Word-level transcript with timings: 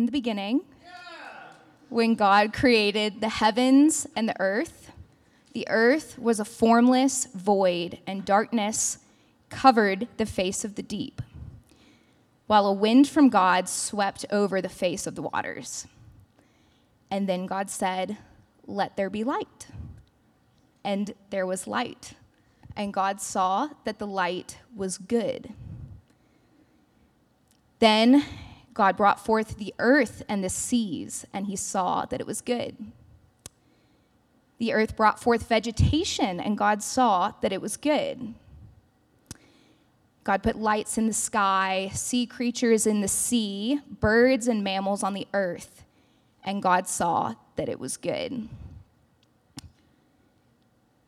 in 0.00 0.06
the 0.06 0.12
beginning, 0.12 0.62
when 1.90 2.14
God 2.14 2.54
created 2.54 3.20
the 3.20 3.28
heavens 3.28 4.06
and 4.16 4.26
the 4.26 4.40
earth, 4.40 4.92
the 5.52 5.68
earth 5.68 6.18
was 6.18 6.40
a 6.40 6.44
formless 6.44 7.26
void, 7.34 7.98
and 8.06 8.24
darkness 8.24 8.96
covered 9.50 10.08
the 10.16 10.24
face 10.24 10.64
of 10.64 10.76
the 10.76 10.82
deep, 10.82 11.20
while 12.46 12.66
a 12.66 12.72
wind 12.72 13.08
from 13.08 13.28
God 13.28 13.68
swept 13.68 14.24
over 14.30 14.62
the 14.62 14.70
face 14.70 15.06
of 15.06 15.16
the 15.16 15.22
waters. 15.22 15.86
And 17.10 17.28
then 17.28 17.44
God 17.44 17.68
said, 17.68 18.16
Let 18.66 18.96
there 18.96 19.10
be 19.10 19.22
light. 19.22 19.66
And 20.82 21.12
there 21.28 21.44
was 21.44 21.66
light. 21.66 22.14
And 22.74 22.94
God 22.94 23.20
saw 23.20 23.68
that 23.84 23.98
the 23.98 24.06
light 24.06 24.56
was 24.74 24.96
good. 24.96 25.52
Then 27.80 28.24
God 28.74 28.96
brought 28.96 29.24
forth 29.24 29.56
the 29.56 29.74
earth 29.78 30.22
and 30.28 30.44
the 30.44 30.48
seas, 30.48 31.26
and 31.32 31.46
he 31.46 31.56
saw 31.56 32.04
that 32.06 32.20
it 32.20 32.26
was 32.26 32.40
good. 32.40 32.76
The 34.58 34.72
earth 34.72 34.96
brought 34.96 35.20
forth 35.20 35.48
vegetation, 35.48 36.38
and 36.38 36.56
God 36.56 36.82
saw 36.82 37.32
that 37.40 37.52
it 37.52 37.62
was 37.62 37.76
good. 37.76 38.34
God 40.22 40.42
put 40.42 40.56
lights 40.56 40.98
in 40.98 41.06
the 41.06 41.12
sky, 41.12 41.90
sea 41.94 42.26
creatures 42.26 42.86
in 42.86 43.00
the 43.00 43.08
sea, 43.08 43.80
birds 44.00 44.46
and 44.46 44.62
mammals 44.62 45.02
on 45.02 45.14
the 45.14 45.26
earth, 45.32 45.82
and 46.44 46.62
God 46.62 46.86
saw 46.86 47.34
that 47.56 47.68
it 47.68 47.80
was 47.80 47.96
good. 47.96 48.48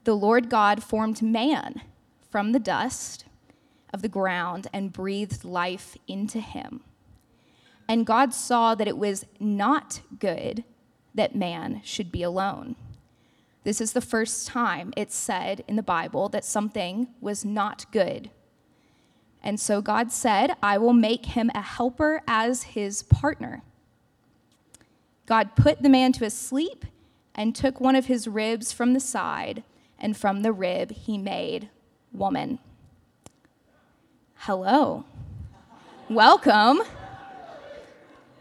The 0.05 0.16
Lord 0.16 0.49
God 0.49 0.83
formed 0.83 1.23
man 1.23 1.83
from 2.30 2.52
the 2.52 2.59
dust 2.59 3.27
of 3.93 4.02
the 4.02 4.09
ground 4.09 4.66
and 4.73 4.93
breathed 4.93 5.45
life 5.45 5.97
into 6.09 6.41
him. 6.41 6.80
And 7.92 8.06
God 8.06 8.32
saw 8.32 8.74
that 8.74 8.88
it 8.88 8.96
was 8.96 9.26
not 9.38 10.01
good 10.18 10.65
that 11.15 11.37
man 11.37 11.82
should 11.85 12.10
be 12.10 12.23
alone. 12.23 12.74
This 13.65 13.82
is 13.82 13.93
the 13.93 14.01
first 14.01 14.46
time 14.46 14.95
it's 14.96 15.15
said 15.15 15.62
in 15.68 15.76
the 15.76 15.82
Bible 15.82 16.30
that 16.30 16.43
something 16.43 17.09
was 17.21 17.45
not 17.45 17.84
good. 17.93 18.30
And 19.43 19.60
so 19.60 19.82
God 19.82 20.10
said, 20.10 20.57
I 20.62 20.79
will 20.79 20.95
make 20.95 21.26
him 21.26 21.51
a 21.54 21.60
helper 21.60 22.23
as 22.26 22.62
his 22.62 23.02
partner. 23.02 23.60
God 25.27 25.54
put 25.54 25.82
the 25.82 25.90
man 25.90 26.12
to 26.12 26.30
sleep 26.30 26.87
and 27.34 27.54
took 27.54 27.79
one 27.79 27.95
of 27.95 28.06
his 28.06 28.27
ribs 28.27 28.73
from 28.73 28.95
the 28.95 29.01
side, 29.01 29.65
and 29.99 30.16
from 30.16 30.40
the 30.40 30.52
rib 30.54 30.93
he 30.93 31.18
made 31.18 31.68
woman. 32.10 32.59
Hello. 34.37 35.04
Welcome. 36.09 36.80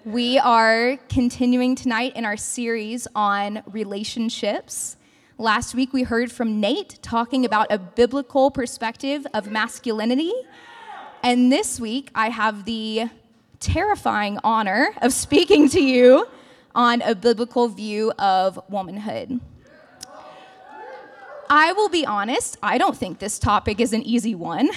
We 0.06 0.40
are 0.40 0.98
continuing 1.10 1.76
tonight 1.76 2.16
in 2.16 2.26
our 2.26 2.36
series 2.36 3.08
on 3.14 3.62
relationships. 3.68 4.98
Last 5.38 5.76
week 5.76 5.94
we 5.94 6.02
heard 6.02 6.32
from 6.32 6.60
Nate 6.60 6.98
talking 7.04 7.46
about 7.46 7.68
a 7.70 7.78
biblical 7.78 8.50
perspective 8.50 9.28
of 9.36 9.52
masculinity. 9.52 10.34
And 11.22 11.52
this 11.52 11.80
week 11.80 12.10
I 12.16 12.30
have 12.30 12.66
the 12.66 13.12
terrifying 13.60 14.40
honor 14.44 14.92
of 15.04 15.14
speaking 15.14 15.70
to 15.70 15.80
you 15.80 16.28
on 16.74 17.04
a 17.04 17.14
biblical 17.14 17.68
view 17.68 18.12
of 18.18 18.60
womanhood. 18.70 19.40
I 21.48 21.74
will 21.74 21.90
be 21.90 22.08
honest, 22.08 22.58
I 22.64 22.80
don't 22.80 22.98
think 22.98 23.20
this 23.20 23.38
topic 23.38 23.80
is 23.80 23.94
an 23.94 24.02
easy 24.02 24.34
one. 24.34 24.72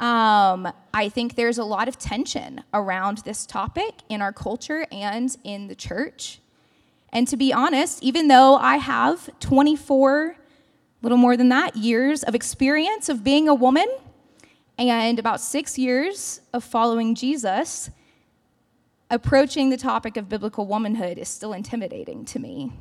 Um, 0.00 0.72
I 0.94 1.10
think 1.10 1.34
there's 1.34 1.58
a 1.58 1.64
lot 1.64 1.86
of 1.86 1.98
tension 1.98 2.64
around 2.72 3.18
this 3.18 3.44
topic 3.44 3.96
in 4.08 4.22
our 4.22 4.32
culture 4.32 4.86
and 4.90 5.36
in 5.44 5.68
the 5.68 5.74
church. 5.74 6.40
And 7.12 7.28
to 7.28 7.36
be 7.36 7.52
honest, 7.52 8.02
even 8.02 8.28
though 8.28 8.56
I 8.56 8.78
have 8.78 9.28
24, 9.40 10.36
little 11.02 11.18
more 11.18 11.36
than 11.36 11.50
that, 11.50 11.76
years 11.76 12.22
of 12.22 12.34
experience 12.34 13.10
of 13.10 13.22
being 13.22 13.46
a 13.46 13.54
woman 13.54 13.88
and 14.78 15.18
about 15.18 15.38
six 15.38 15.78
years 15.78 16.40
of 16.54 16.64
following 16.64 17.14
Jesus, 17.14 17.90
approaching 19.10 19.68
the 19.68 19.76
topic 19.76 20.16
of 20.16 20.30
biblical 20.30 20.66
womanhood 20.66 21.18
is 21.18 21.28
still 21.28 21.52
intimidating 21.52 22.24
to 22.24 22.38
me. 22.38 22.72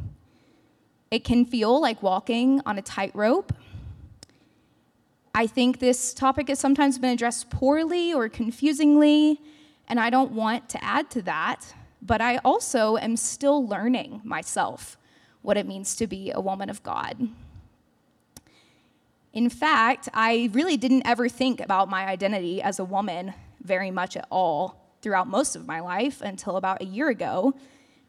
It 1.11 1.25
can 1.25 1.43
feel 1.43 1.81
like 1.81 2.01
walking 2.01 2.61
on 2.65 2.77
a 2.77 2.81
tightrope 2.81 3.51
I 5.33 5.47
think 5.47 5.79
this 5.79 6.13
topic 6.13 6.47
has 6.47 6.59
sometimes 6.59 6.97
been 6.97 7.11
addressed 7.11 7.49
poorly 7.49 8.13
or 8.13 8.29
confusingly, 8.29 9.39
and 9.87 9.99
I 9.99 10.09
don't 10.09 10.31
want 10.31 10.69
to 10.69 10.83
add 10.83 11.09
to 11.11 11.21
that, 11.23 11.73
but 12.01 12.21
I 12.21 12.37
also 12.37 12.97
am 12.97 13.15
still 13.15 13.67
learning 13.67 14.21
myself 14.23 14.97
what 15.41 15.57
it 15.57 15.67
means 15.67 15.95
to 15.97 16.07
be 16.07 16.31
a 16.31 16.41
woman 16.41 16.69
of 16.69 16.81
God. 16.83 17.29
In 19.31 19.49
fact, 19.49 20.09
I 20.13 20.49
really 20.53 20.77
didn't 20.77 21.03
ever 21.05 21.29
think 21.29 21.61
about 21.61 21.89
my 21.89 22.05
identity 22.05 22.61
as 22.61 22.79
a 22.79 22.83
woman 22.83 23.33
very 23.61 23.91
much 23.91 24.17
at 24.17 24.27
all 24.31 24.95
throughout 25.01 25.27
most 25.27 25.55
of 25.55 25.67
my 25.67 25.79
life 25.79 26.21
until 26.21 26.57
about 26.57 26.81
a 26.81 26.85
year 26.85 27.09
ago 27.09 27.53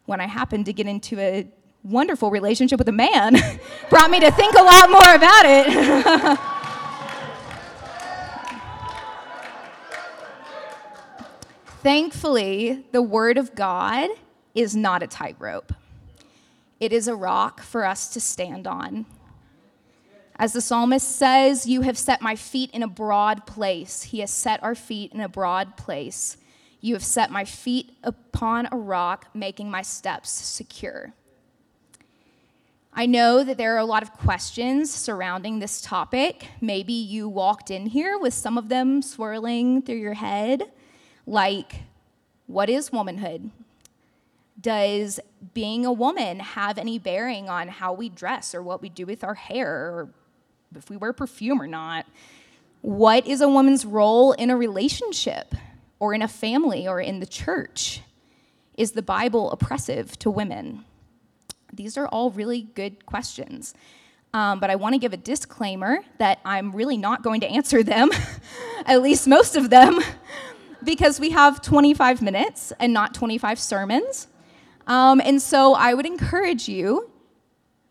when 0.06 0.20
I 0.20 0.26
happened 0.26 0.66
to 0.66 0.72
get 0.72 0.86
into 0.86 1.20
a 1.20 1.46
wonderful 1.84 2.30
relationship 2.30 2.78
with 2.78 2.88
a 2.88 2.92
man. 2.92 3.36
Brought 3.90 4.10
me 4.10 4.20
to 4.20 4.30
think 4.30 4.54
a 4.54 4.62
lot 4.62 4.90
more 4.90 5.14
about 5.14 5.44
it. 5.44 6.38
Thankfully, 11.82 12.84
the 12.92 13.00
Word 13.00 13.38
of 13.38 13.54
God 13.54 14.10
is 14.54 14.76
not 14.76 15.02
a 15.02 15.06
tightrope, 15.06 15.72
it 16.78 16.92
is 16.92 17.08
a 17.08 17.14
rock 17.14 17.62
for 17.62 17.86
us 17.86 18.10
to 18.10 18.20
stand 18.20 18.66
on. 18.66 19.06
As 20.36 20.52
the 20.52 20.60
psalmist 20.60 21.16
says, 21.16 21.66
You 21.66 21.80
have 21.80 21.96
set 21.96 22.20
my 22.20 22.36
feet 22.36 22.70
in 22.72 22.82
a 22.82 22.88
broad 22.88 23.46
place. 23.46 24.02
He 24.02 24.20
has 24.20 24.30
set 24.30 24.62
our 24.62 24.74
feet 24.74 25.12
in 25.12 25.20
a 25.20 25.28
broad 25.28 25.78
place. 25.78 26.36
You 26.82 26.92
have 26.94 27.04
set 27.04 27.30
my 27.30 27.46
feet 27.46 27.96
upon 28.02 28.68
a 28.70 28.76
rock, 28.76 29.28
making 29.32 29.70
my 29.70 29.80
steps 29.80 30.30
secure. 30.30 31.14
I 32.92 33.06
know 33.06 33.42
that 33.42 33.56
there 33.56 33.74
are 33.74 33.78
a 33.78 33.84
lot 33.86 34.02
of 34.02 34.12
questions 34.12 34.92
surrounding 34.92 35.60
this 35.60 35.80
topic. 35.80 36.48
Maybe 36.60 36.92
you 36.92 37.26
walked 37.26 37.70
in 37.70 37.86
here 37.86 38.18
with 38.18 38.34
some 38.34 38.58
of 38.58 38.68
them 38.68 39.00
swirling 39.00 39.80
through 39.80 39.96
your 39.96 40.14
head 40.14 40.70
like 41.26 41.82
what 42.46 42.68
is 42.68 42.90
womanhood? 42.90 43.50
Does 44.60 45.20
being 45.54 45.86
a 45.86 45.92
woman 45.92 46.40
have 46.40 46.78
any 46.78 46.98
bearing 46.98 47.48
on 47.48 47.68
how 47.68 47.92
we 47.92 48.08
dress 48.08 48.54
or 48.54 48.62
what 48.62 48.82
we 48.82 48.88
do 48.88 49.06
with 49.06 49.22
our 49.22 49.34
hair 49.34 49.70
or 49.70 50.08
if 50.74 50.90
we 50.90 50.96
wear 50.96 51.12
perfume 51.12 51.62
or 51.62 51.66
not? 51.66 52.06
What 52.82 53.26
is 53.26 53.40
a 53.40 53.48
woman's 53.48 53.86
role 53.86 54.32
in 54.32 54.50
a 54.50 54.56
relationship 54.56 55.54
or 55.98 56.12
in 56.12 56.22
a 56.22 56.28
family 56.28 56.88
or 56.88 57.00
in 57.00 57.20
the 57.20 57.26
church? 57.26 58.00
Is 58.76 58.92
the 58.92 59.02
Bible 59.02 59.50
oppressive 59.52 60.18
to 60.18 60.30
women? 60.30 60.84
These 61.72 61.96
are 61.96 62.08
all 62.08 62.30
really 62.30 62.62
good 62.62 63.06
questions. 63.06 63.74
Um, 64.32 64.60
but 64.60 64.70
I 64.70 64.76
want 64.76 64.94
to 64.94 64.98
give 64.98 65.12
a 65.12 65.16
disclaimer 65.16 66.00
that 66.18 66.40
I'm 66.44 66.72
really 66.72 66.96
not 66.96 67.22
going 67.22 67.40
to 67.40 67.48
answer 67.48 67.82
them, 67.82 68.10
at 68.86 69.02
least 69.02 69.26
most 69.26 69.56
of 69.56 69.70
them 69.70 70.00
because 70.84 71.20
we 71.20 71.30
have 71.30 71.62
25 71.62 72.22
minutes 72.22 72.72
and 72.78 72.92
not 72.92 73.14
25 73.14 73.58
sermons. 73.58 74.28
Um, 74.86 75.20
and 75.24 75.40
so 75.40 75.74
I 75.74 75.94
would 75.94 76.06
encourage 76.06 76.68
you 76.68 77.10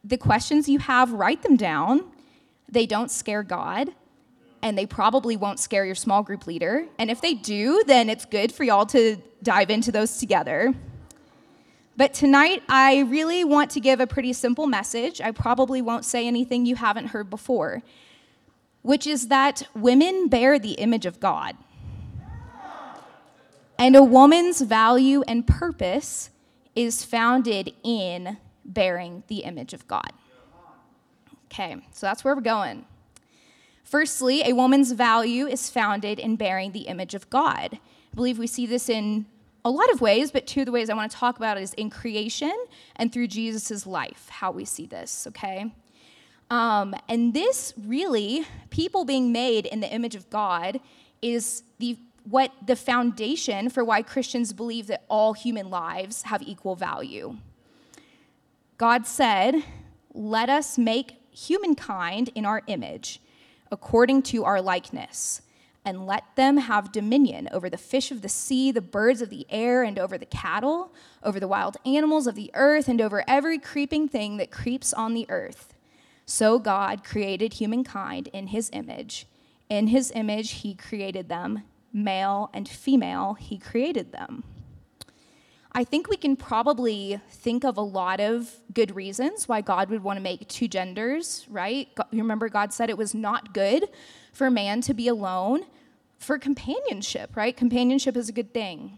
the 0.03 0.17
questions 0.17 0.67
you 0.67 0.79
have, 0.79 1.11
write 1.11 1.43
them 1.43 1.55
down. 1.55 2.05
They 2.69 2.85
don't 2.85 3.11
scare 3.11 3.43
God, 3.43 3.89
and 4.61 4.77
they 4.77 4.85
probably 4.85 5.37
won't 5.37 5.59
scare 5.59 5.85
your 5.85 5.95
small 5.95 6.23
group 6.23 6.47
leader. 6.47 6.85
And 6.97 7.09
if 7.09 7.21
they 7.21 7.33
do, 7.33 7.83
then 7.85 8.09
it's 8.09 8.25
good 8.25 8.51
for 8.51 8.63
y'all 8.63 8.85
to 8.87 9.17
dive 9.43 9.69
into 9.69 9.91
those 9.91 10.17
together. 10.17 10.73
But 11.97 12.13
tonight, 12.13 12.63
I 12.69 12.99
really 12.99 13.43
want 13.43 13.71
to 13.71 13.81
give 13.81 13.99
a 13.99 14.07
pretty 14.07 14.31
simple 14.31 14.67
message. 14.67 15.19
I 15.19 15.31
probably 15.31 15.81
won't 15.81 16.05
say 16.05 16.27
anything 16.27 16.65
you 16.65 16.75
haven't 16.75 17.07
heard 17.07 17.29
before, 17.29 17.83
which 18.83 19.05
is 19.05 19.27
that 19.27 19.63
women 19.75 20.29
bear 20.29 20.59
the 20.59 20.73
image 20.73 21.05
of 21.05 21.19
God. 21.19 21.57
And 23.79 23.95
a 23.95 24.03
woman's 24.03 24.59
value 24.59 25.23
and 25.25 25.47
purpose 25.47 26.31
is 26.75 27.05
founded 27.05 27.73
in 27.81 28.37
bearing 28.65 29.23
the 29.27 29.37
image 29.37 29.73
of 29.73 29.87
God. 29.87 30.11
Okay, 31.45 31.77
so 31.93 32.05
that's 32.05 32.23
where 32.23 32.35
we're 32.35 32.41
going. 32.41 32.85
Firstly, 33.85 34.43
a 34.45 34.53
woman's 34.53 34.91
value 34.91 35.47
is 35.47 35.69
founded 35.69 36.19
in 36.19 36.35
bearing 36.35 36.73
the 36.73 36.81
image 36.81 37.15
of 37.15 37.29
God. 37.29 37.79
I 38.11 38.15
believe 38.15 38.37
we 38.37 38.47
see 38.47 38.65
this 38.65 38.89
in 38.89 39.25
a 39.63 39.71
lot 39.71 39.89
of 39.91 40.01
ways, 40.01 40.29
but 40.29 40.45
two 40.45 40.61
of 40.61 40.65
the 40.65 40.71
ways 40.73 40.89
I 40.89 40.93
want 40.93 41.09
to 41.11 41.17
talk 41.17 41.37
about 41.37 41.57
is 41.57 41.73
in 41.73 41.89
creation 41.89 42.53
and 42.97 43.11
through 43.11 43.27
Jesus' 43.27 43.87
life, 43.87 44.27
how 44.29 44.51
we 44.51 44.65
see 44.65 44.85
this, 44.87 45.25
okay? 45.27 45.73
Um, 46.51 46.93
and 47.07 47.33
this 47.33 47.73
really, 47.77 48.45
people 48.69 49.05
being 49.05 49.31
made 49.31 49.65
in 49.65 49.79
the 49.79 49.89
image 49.89 50.15
of 50.15 50.29
God, 50.29 50.81
is 51.21 51.63
the 51.79 51.97
what 52.29 52.51
the 52.65 52.75
foundation 52.75 53.69
for 53.69 53.83
why 53.83 54.01
Christians 54.01 54.53
believe 54.53 54.87
that 54.87 55.05
all 55.09 55.33
human 55.33 55.69
lives 55.69 56.23
have 56.23 56.41
equal 56.41 56.75
value. 56.75 57.37
God 58.77 59.07
said, 59.07 59.63
Let 60.13 60.49
us 60.49 60.77
make 60.77 61.13
humankind 61.31 62.29
in 62.35 62.45
our 62.45 62.61
image, 62.67 63.21
according 63.71 64.23
to 64.23 64.45
our 64.45 64.61
likeness, 64.61 65.41
and 65.83 66.05
let 66.05 66.23
them 66.35 66.57
have 66.57 66.91
dominion 66.91 67.49
over 67.51 67.69
the 67.69 67.77
fish 67.77 68.11
of 68.11 68.21
the 68.21 68.29
sea, 68.29 68.71
the 68.71 68.81
birds 68.81 69.21
of 69.21 69.29
the 69.29 69.45
air, 69.49 69.83
and 69.83 69.97
over 69.97 70.17
the 70.17 70.25
cattle, 70.25 70.93
over 71.23 71.39
the 71.39 71.47
wild 71.47 71.77
animals 71.85 72.27
of 72.27 72.35
the 72.35 72.51
earth, 72.53 72.87
and 72.87 73.01
over 73.01 73.23
every 73.27 73.57
creeping 73.57 74.07
thing 74.07 74.37
that 74.37 74.51
creeps 74.51 74.93
on 74.93 75.13
the 75.13 75.25
earth. 75.29 75.73
So 76.25 76.59
God 76.59 77.03
created 77.03 77.53
humankind 77.53 78.27
in 78.33 78.47
his 78.47 78.69
image. 78.71 79.25
In 79.67 79.87
his 79.87 80.11
image, 80.13 80.51
he 80.51 80.75
created 80.75 81.27
them, 81.27 81.63
male 81.93 82.49
and 82.53 82.67
female, 82.67 83.33
he 83.33 83.57
created 83.57 84.11
them. 84.11 84.43
I 85.71 85.83
think 85.83 86.09
we 86.09 86.17
can 86.17 86.35
probably 86.35 87.21
think 87.29 87.63
of 87.63 87.77
a 87.77 87.81
lot 87.81 88.19
of 88.19 88.51
good 88.73 88.95
reasons 88.95 89.47
why 89.47 89.61
God 89.61 89.89
would 89.89 90.03
want 90.03 90.17
to 90.17 90.21
make 90.21 90.47
two 90.47 90.67
genders, 90.67 91.45
right? 91.49 91.87
You 92.11 92.23
remember, 92.23 92.49
God 92.49 92.73
said 92.73 92.89
it 92.89 92.97
was 92.97 93.13
not 93.13 93.53
good 93.53 93.85
for 94.33 94.49
man 94.49 94.81
to 94.81 94.93
be 94.93 95.07
alone 95.07 95.65
for 96.17 96.39
companionship, 96.39 97.35
right? 97.35 97.55
Companionship 97.55 98.17
is 98.17 98.29
a 98.29 98.33
good 98.33 98.53
thing. 98.53 98.97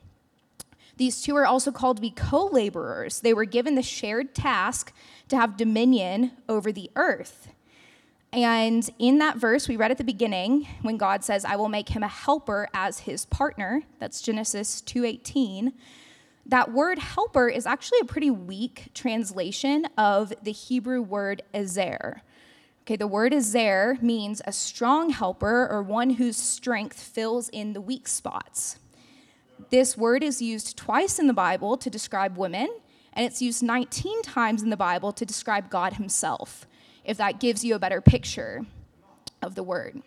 These 0.97 1.21
two 1.21 1.35
are 1.35 1.45
also 1.45 1.71
called 1.71 1.97
to 1.97 2.01
be 2.01 2.11
co 2.11 2.45
laborers. 2.45 3.19
They 3.19 3.33
were 3.33 3.45
given 3.45 3.75
the 3.75 3.83
shared 3.83 4.33
task 4.33 4.93
to 5.29 5.35
have 5.35 5.57
dominion 5.57 6.31
over 6.47 6.71
the 6.71 6.89
earth. 6.95 7.49
And 8.33 8.89
in 8.97 9.17
that 9.17 9.37
verse 9.37 9.67
we 9.67 9.75
read 9.75 9.91
at 9.91 9.97
the 9.97 10.05
beginning, 10.05 10.67
when 10.81 10.97
God 10.97 11.23
says, 11.23 11.43
I 11.43 11.57
will 11.57 11.69
make 11.69 11.89
him 11.89 12.03
a 12.03 12.07
helper 12.07 12.69
as 12.73 12.99
his 12.99 13.25
partner, 13.25 13.83
that's 13.99 14.21
Genesis 14.21 14.81
2:18 14.81 15.73
that 16.45 16.71
word 16.71 16.99
helper 16.99 17.47
is 17.47 17.65
actually 17.65 17.99
a 18.01 18.05
pretty 18.05 18.31
weak 18.31 18.89
translation 18.93 19.85
of 19.97 20.33
the 20.41 20.51
Hebrew 20.51 21.01
word 21.01 21.43
ezer. 21.53 22.23
Okay, 22.83 22.95
the 22.95 23.07
word 23.07 23.33
ezer 23.33 23.97
means 24.01 24.41
a 24.45 24.51
strong 24.51 25.11
helper 25.11 25.67
or 25.69 25.83
one 25.83 26.11
whose 26.11 26.37
strength 26.37 26.99
fills 26.99 27.47
in 27.49 27.73
the 27.73 27.81
weak 27.81 28.07
spots. 28.07 28.79
This 29.69 29.95
word 29.95 30.23
is 30.23 30.41
used 30.41 30.75
twice 30.77 31.19
in 31.19 31.27
the 31.27 31.33
Bible 31.33 31.77
to 31.77 31.89
describe 31.89 32.37
women, 32.37 32.67
and 33.13 33.25
it's 33.25 33.41
used 33.41 33.61
19 33.61 34.23
times 34.23 34.63
in 34.63 34.71
the 34.71 34.77
Bible 34.77 35.11
to 35.13 35.25
describe 35.25 35.69
God 35.69 35.93
Himself, 35.93 36.65
if 37.05 37.17
that 37.17 37.39
gives 37.39 37.63
you 37.63 37.75
a 37.75 37.79
better 37.79 38.01
picture 38.01 38.65
of 39.41 39.55
the 39.55 39.63
word. 39.63 40.01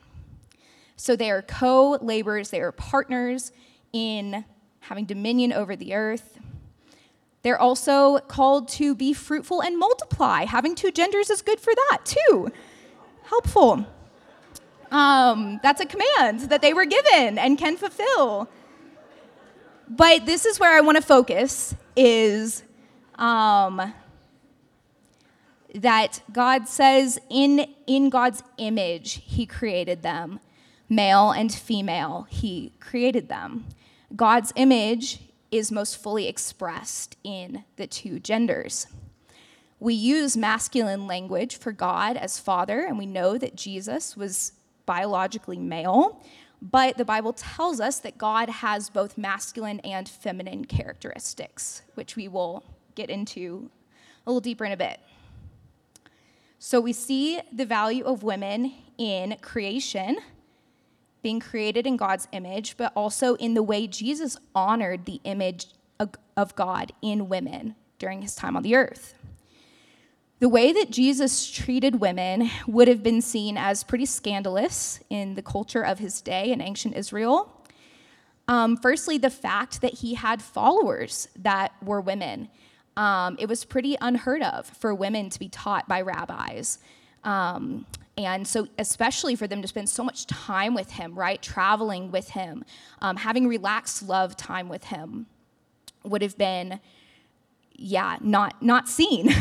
So 0.96 1.16
they 1.16 1.30
are 1.30 1.42
co 1.42 1.98
laborers, 2.00 2.50
they 2.50 2.60
are 2.60 2.72
partners 2.72 3.52
in 3.92 4.44
having 4.80 5.04
dominion 5.04 5.52
over 5.52 5.76
the 5.76 5.94
earth. 5.94 6.38
They're 7.42 7.60
also 7.60 8.18
called 8.20 8.68
to 8.70 8.94
be 8.94 9.12
fruitful 9.12 9.62
and 9.62 9.78
multiply. 9.78 10.44
Having 10.44 10.76
two 10.76 10.90
genders 10.90 11.28
is 11.28 11.42
good 11.42 11.60
for 11.60 11.74
that, 11.74 11.98
too. 12.04 12.50
Helpful. 13.24 13.86
Um, 14.90 15.60
that's 15.62 15.80
a 15.80 15.86
command 15.86 16.48
that 16.50 16.62
they 16.62 16.72
were 16.72 16.86
given 16.86 17.38
and 17.38 17.58
can 17.58 17.76
fulfill. 17.76 18.48
But 19.88 20.24
this 20.24 20.46
is 20.46 20.58
where 20.58 20.74
I 20.74 20.80
want 20.80 20.96
to 20.96 21.02
focus 21.02 21.74
is 21.96 22.62
um, 23.16 23.92
that 25.74 26.22
God 26.32 26.68
says 26.68 27.18
in, 27.28 27.66
in 27.86 28.08
God's 28.08 28.42
image, 28.58 29.22
He 29.24 29.44
created 29.44 30.02
them. 30.02 30.40
Male 30.88 31.30
and 31.30 31.52
female, 31.52 32.26
He 32.30 32.72
created 32.80 33.28
them. 33.28 33.66
God's 34.14 34.52
image 34.54 35.20
is 35.50 35.72
most 35.72 36.02
fully 36.02 36.28
expressed 36.28 37.16
in 37.24 37.64
the 37.76 37.86
two 37.86 38.18
genders. 38.18 38.86
We 39.80 39.94
use 39.94 40.36
masculine 40.36 41.06
language 41.06 41.58
for 41.58 41.72
God 41.72 42.16
as 42.16 42.38
Father, 42.38 42.80
and 42.80 42.98
we 42.98 43.06
know 43.06 43.36
that 43.38 43.56
Jesus 43.56 44.16
was 44.16 44.52
biologically 44.86 45.58
male, 45.58 46.22
but 46.62 46.96
the 46.96 47.04
Bible 47.04 47.32
tells 47.32 47.80
us 47.80 47.98
that 47.98 48.16
God 48.16 48.48
has 48.48 48.88
both 48.88 49.18
masculine 49.18 49.80
and 49.80 50.08
feminine 50.08 50.64
characteristics, 50.64 51.82
which 51.94 52.16
we 52.16 52.28
will 52.28 52.64
get 52.94 53.10
into 53.10 53.70
a 54.26 54.30
little 54.30 54.40
deeper 54.40 54.64
in 54.64 54.72
a 54.72 54.76
bit. 54.76 55.00
So 56.66 56.80
we 56.80 56.94
see 56.94 57.42
the 57.52 57.66
value 57.66 58.04
of 58.04 58.22
women 58.22 58.72
in 58.96 59.36
creation 59.42 60.16
being 61.20 61.38
created 61.38 61.86
in 61.86 61.98
God's 61.98 62.26
image, 62.32 62.78
but 62.78 62.90
also 62.96 63.34
in 63.34 63.52
the 63.52 63.62
way 63.62 63.86
Jesus 63.86 64.38
honored 64.54 65.04
the 65.04 65.20
image 65.24 65.66
of 66.00 66.56
God 66.56 66.92
in 67.02 67.28
women 67.28 67.74
during 67.98 68.22
his 68.22 68.34
time 68.34 68.56
on 68.56 68.62
the 68.62 68.76
earth. 68.76 69.12
The 70.38 70.48
way 70.48 70.72
that 70.72 70.90
Jesus 70.90 71.50
treated 71.50 72.00
women 72.00 72.48
would 72.66 72.88
have 72.88 73.02
been 73.02 73.20
seen 73.20 73.58
as 73.58 73.84
pretty 73.84 74.06
scandalous 74.06 75.00
in 75.10 75.34
the 75.34 75.42
culture 75.42 75.82
of 75.82 75.98
his 75.98 76.22
day 76.22 76.50
in 76.50 76.62
ancient 76.62 76.96
Israel. 76.96 77.62
Um, 78.48 78.78
firstly, 78.78 79.18
the 79.18 79.28
fact 79.28 79.82
that 79.82 79.98
he 79.98 80.14
had 80.14 80.40
followers 80.40 81.28
that 81.36 81.74
were 81.82 82.00
women. 82.00 82.48
Um, 82.96 83.36
it 83.38 83.48
was 83.48 83.64
pretty 83.64 83.96
unheard 84.00 84.42
of 84.42 84.66
for 84.66 84.94
women 84.94 85.30
to 85.30 85.38
be 85.38 85.48
taught 85.48 85.88
by 85.88 86.00
rabbis. 86.00 86.78
Um, 87.24 87.86
and 88.16 88.46
so, 88.46 88.68
especially 88.78 89.34
for 89.34 89.46
them 89.48 89.60
to 89.62 89.68
spend 89.68 89.88
so 89.88 90.04
much 90.04 90.26
time 90.26 90.74
with 90.74 90.92
him, 90.92 91.14
right? 91.14 91.42
Traveling 91.42 92.12
with 92.12 92.30
him, 92.30 92.64
um, 93.02 93.16
having 93.16 93.48
relaxed 93.48 94.02
love 94.02 94.36
time 94.36 94.68
with 94.68 94.84
him 94.84 95.26
would 96.04 96.22
have 96.22 96.38
been, 96.38 96.80
yeah, 97.72 98.18
not, 98.20 98.62
not 98.62 98.88
seen. 98.88 99.34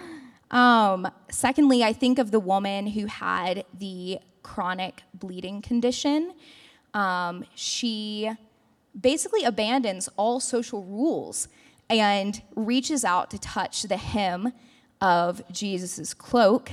um, 0.50 1.10
secondly, 1.30 1.82
I 1.82 1.92
think 1.92 2.18
of 2.20 2.30
the 2.30 2.38
woman 2.38 2.86
who 2.86 3.06
had 3.06 3.64
the 3.76 4.20
chronic 4.42 5.02
bleeding 5.14 5.60
condition. 5.60 6.32
Um, 6.94 7.44
she 7.54 8.30
basically 8.98 9.44
abandons 9.44 10.08
all 10.16 10.38
social 10.40 10.84
rules 10.84 11.48
and 11.90 12.40
reaches 12.56 13.04
out 13.04 13.30
to 13.32 13.38
touch 13.38 13.82
the 13.82 13.98
hem 13.98 14.54
of 15.02 15.42
Jesus' 15.52 16.14
cloak 16.14 16.70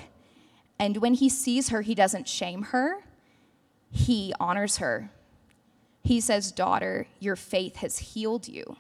and 0.79 0.97
when 0.97 1.15
he 1.15 1.29
sees 1.29 1.69
her, 1.69 1.81
he 1.81 1.95
doesn't 1.95 2.27
shame 2.27 2.63
her, 2.63 3.03
he 3.89 4.33
honors 4.39 4.77
her. 4.77 5.11
He 6.03 6.21
says, 6.21 6.51
Daughter, 6.51 7.07
your 7.19 7.35
faith 7.35 7.77
has 7.77 7.97
healed 7.99 8.47
you. 8.47 8.77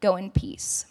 Go 0.00 0.16
in 0.16 0.30
peace. 0.30 0.86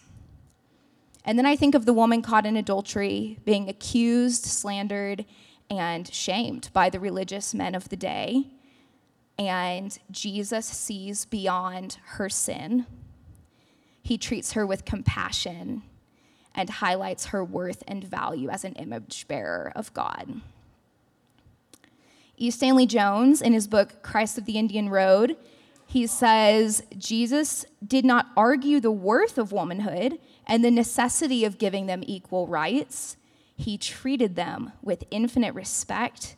And 1.24 1.38
then 1.38 1.46
I 1.46 1.56
think 1.56 1.74
of 1.74 1.86
the 1.86 1.94
woman 1.94 2.20
caught 2.20 2.46
in 2.46 2.56
adultery 2.56 3.38
being 3.44 3.68
accused, 3.68 4.44
slandered, 4.44 5.24
and 5.70 6.12
shamed 6.12 6.68
by 6.72 6.90
the 6.90 7.00
religious 7.00 7.54
men 7.54 7.74
of 7.74 7.88
the 7.88 7.96
day. 7.96 8.48
And 9.38 9.98
Jesus 10.10 10.66
sees 10.66 11.24
beyond 11.24 11.98
her 12.04 12.28
sin. 12.28 12.86
He 14.04 14.18
treats 14.18 14.52
her 14.52 14.66
with 14.66 14.84
compassion 14.84 15.82
and 16.54 16.68
highlights 16.68 17.26
her 17.26 17.42
worth 17.42 17.82
and 17.88 18.04
value 18.04 18.50
as 18.50 18.62
an 18.62 18.74
image 18.74 19.26
bearer 19.26 19.72
of 19.74 19.92
God. 19.94 20.42
E. 22.36 22.50
Stanley 22.50 22.84
Jones, 22.84 23.40
in 23.40 23.54
his 23.54 23.66
book 23.66 24.02
Christ 24.02 24.36
of 24.36 24.44
the 24.44 24.58
Indian 24.58 24.90
Road, 24.90 25.38
he 25.86 26.06
says 26.06 26.82
Jesus 26.98 27.64
did 27.86 28.04
not 28.04 28.26
argue 28.36 28.78
the 28.78 28.90
worth 28.90 29.38
of 29.38 29.52
womanhood 29.52 30.18
and 30.46 30.62
the 30.62 30.70
necessity 30.70 31.44
of 31.46 31.56
giving 31.56 31.86
them 31.86 32.02
equal 32.06 32.46
rights. 32.46 33.16
He 33.56 33.78
treated 33.78 34.36
them 34.36 34.72
with 34.82 35.04
infinite 35.10 35.54
respect, 35.54 36.36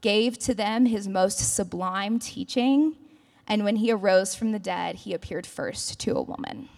gave 0.00 0.38
to 0.38 0.54
them 0.54 0.86
his 0.86 1.06
most 1.08 1.54
sublime 1.54 2.18
teaching, 2.18 2.96
and 3.46 3.64
when 3.64 3.76
he 3.76 3.92
arose 3.92 4.34
from 4.34 4.52
the 4.52 4.58
dead, 4.58 4.96
he 4.96 5.12
appeared 5.12 5.46
first 5.46 6.00
to 6.00 6.16
a 6.16 6.22
woman. 6.22 6.70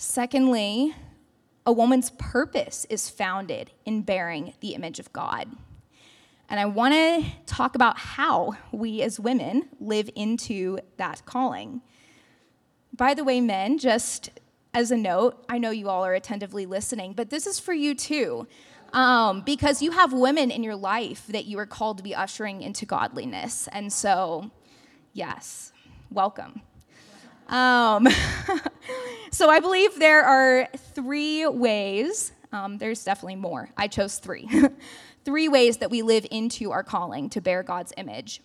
Secondly, 0.00 0.94
a 1.66 1.72
woman's 1.72 2.10
purpose 2.10 2.86
is 2.88 3.10
founded 3.10 3.72
in 3.84 4.02
bearing 4.02 4.54
the 4.60 4.74
image 4.74 5.00
of 5.00 5.12
God. 5.12 5.48
And 6.48 6.60
I 6.60 6.66
want 6.66 6.94
to 6.94 7.24
talk 7.46 7.74
about 7.74 7.98
how 7.98 8.56
we 8.70 9.02
as 9.02 9.18
women 9.18 9.68
live 9.80 10.08
into 10.14 10.78
that 10.98 11.26
calling. 11.26 11.82
By 12.96 13.12
the 13.12 13.24
way, 13.24 13.40
men, 13.40 13.76
just 13.76 14.30
as 14.72 14.92
a 14.92 14.96
note, 14.96 15.44
I 15.48 15.58
know 15.58 15.70
you 15.70 15.88
all 15.88 16.06
are 16.06 16.14
attentively 16.14 16.64
listening, 16.64 17.12
but 17.12 17.30
this 17.30 17.44
is 17.44 17.58
for 17.58 17.74
you 17.74 17.96
too. 17.96 18.46
Um, 18.92 19.42
because 19.42 19.82
you 19.82 19.90
have 19.90 20.12
women 20.12 20.52
in 20.52 20.62
your 20.62 20.76
life 20.76 21.26
that 21.26 21.46
you 21.46 21.58
are 21.58 21.66
called 21.66 21.96
to 21.96 22.04
be 22.04 22.14
ushering 22.14 22.62
into 22.62 22.86
godliness. 22.86 23.68
And 23.72 23.92
so, 23.92 24.52
yes, 25.12 25.72
welcome. 26.08 26.62
Um, 27.48 28.08
so 29.30 29.48
I 29.48 29.60
believe 29.60 29.98
there 29.98 30.24
are 30.24 30.68
three 30.94 31.46
ways, 31.46 32.32
um, 32.52 32.78
there's 32.78 33.04
definitely 33.04 33.36
more. 33.36 33.70
I 33.76 33.88
chose 33.88 34.18
three. 34.18 34.48
three 35.24 35.48
ways 35.48 35.78
that 35.78 35.90
we 35.90 36.02
live 36.02 36.26
into 36.30 36.70
our 36.72 36.82
calling 36.82 37.28
to 37.30 37.40
bear 37.40 37.62
God's 37.62 37.92
image. 37.96 38.40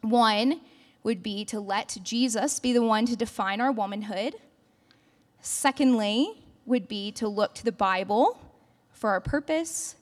One 0.00 0.60
would 1.02 1.22
be 1.22 1.44
to 1.46 1.60
let 1.60 1.96
Jesus 2.02 2.60
be 2.60 2.72
the 2.72 2.82
one 2.82 3.06
to 3.06 3.16
define 3.16 3.60
our 3.60 3.72
womanhood. 3.72 4.34
Secondly, 5.40 6.44
would 6.66 6.88
be 6.88 7.12
to 7.12 7.28
look 7.28 7.54
to 7.54 7.64
the 7.64 7.72
Bible 7.72 8.38
for 8.92 9.10
our 9.10 9.20
purpose. 9.20 9.96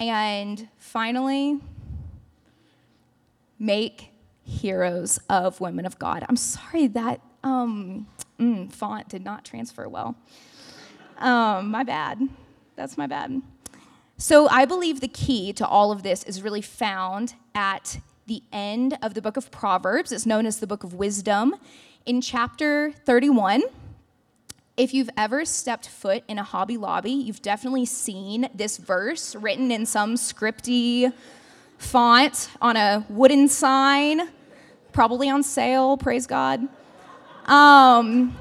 And 0.00 0.68
finally, 0.78 1.60
make 3.58 4.10
heroes 4.42 5.18
of 5.28 5.60
women 5.60 5.86
of 5.86 5.98
God. 5.98 6.24
I'm 6.28 6.36
sorry 6.36 6.86
that 6.88 7.20
um, 7.42 8.06
mm, 8.38 8.70
font 8.72 9.08
did 9.08 9.24
not 9.24 9.44
transfer 9.44 9.88
well. 9.88 10.16
Um, 11.18 11.70
my 11.70 11.82
bad. 11.82 12.20
That's 12.76 12.98
my 12.98 13.06
bad. 13.06 13.40
So 14.18 14.48
I 14.48 14.64
believe 14.64 15.00
the 15.00 15.08
key 15.08 15.52
to 15.54 15.66
all 15.66 15.92
of 15.92 16.02
this 16.02 16.22
is 16.24 16.42
really 16.42 16.62
found 16.62 17.34
at 17.54 17.98
the 18.26 18.42
end 18.52 18.98
of 19.02 19.14
the 19.14 19.22
book 19.22 19.36
of 19.36 19.50
Proverbs. 19.50 20.10
It's 20.10 20.26
known 20.26 20.46
as 20.46 20.58
the 20.58 20.66
book 20.66 20.84
of 20.84 20.94
wisdom. 20.94 21.54
In 22.06 22.20
chapter 22.20 22.92
31, 23.04 23.62
if 24.76 24.92
you've 24.92 25.10
ever 25.16 25.44
stepped 25.44 25.88
foot 25.88 26.24
in 26.28 26.38
a 26.38 26.42
Hobby 26.42 26.76
Lobby, 26.76 27.12
you've 27.12 27.42
definitely 27.42 27.86
seen 27.86 28.48
this 28.54 28.76
verse 28.76 29.34
written 29.34 29.70
in 29.70 29.86
some 29.86 30.14
scripty 30.14 31.12
font 31.78 32.50
on 32.60 32.76
a 32.76 33.04
wooden 33.08 33.48
sign, 33.48 34.28
probably 34.92 35.28
on 35.28 35.42
sale, 35.42 35.96
praise 35.96 36.26
God. 36.26 36.68
Um, 37.46 38.36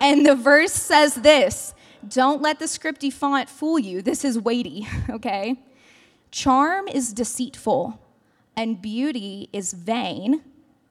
and 0.00 0.24
the 0.26 0.34
verse 0.34 0.72
says 0.72 1.14
this 1.14 1.74
Don't 2.08 2.42
let 2.42 2.58
the 2.58 2.64
scripty 2.64 3.12
font 3.12 3.48
fool 3.48 3.78
you. 3.78 4.02
This 4.02 4.24
is 4.24 4.38
weighty, 4.38 4.88
okay? 5.10 5.56
Charm 6.30 6.88
is 6.88 7.12
deceitful, 7.12 8.00
and 8.56 8.82
beauty 8.82 9.48
is 9.52 9.72
vain, 9.72 10.42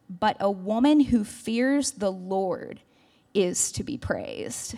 but 0.09 0.37
a 0.39 0.49
woman 0.49 0.99
who 0.99 1.23
fears 1.23 1.91
the 1.91 2.11
Lord 2.11 2.81
is 3.33 3.71
to 3.73 3.83
be 3.83 3.97
praised. 3.97 4.75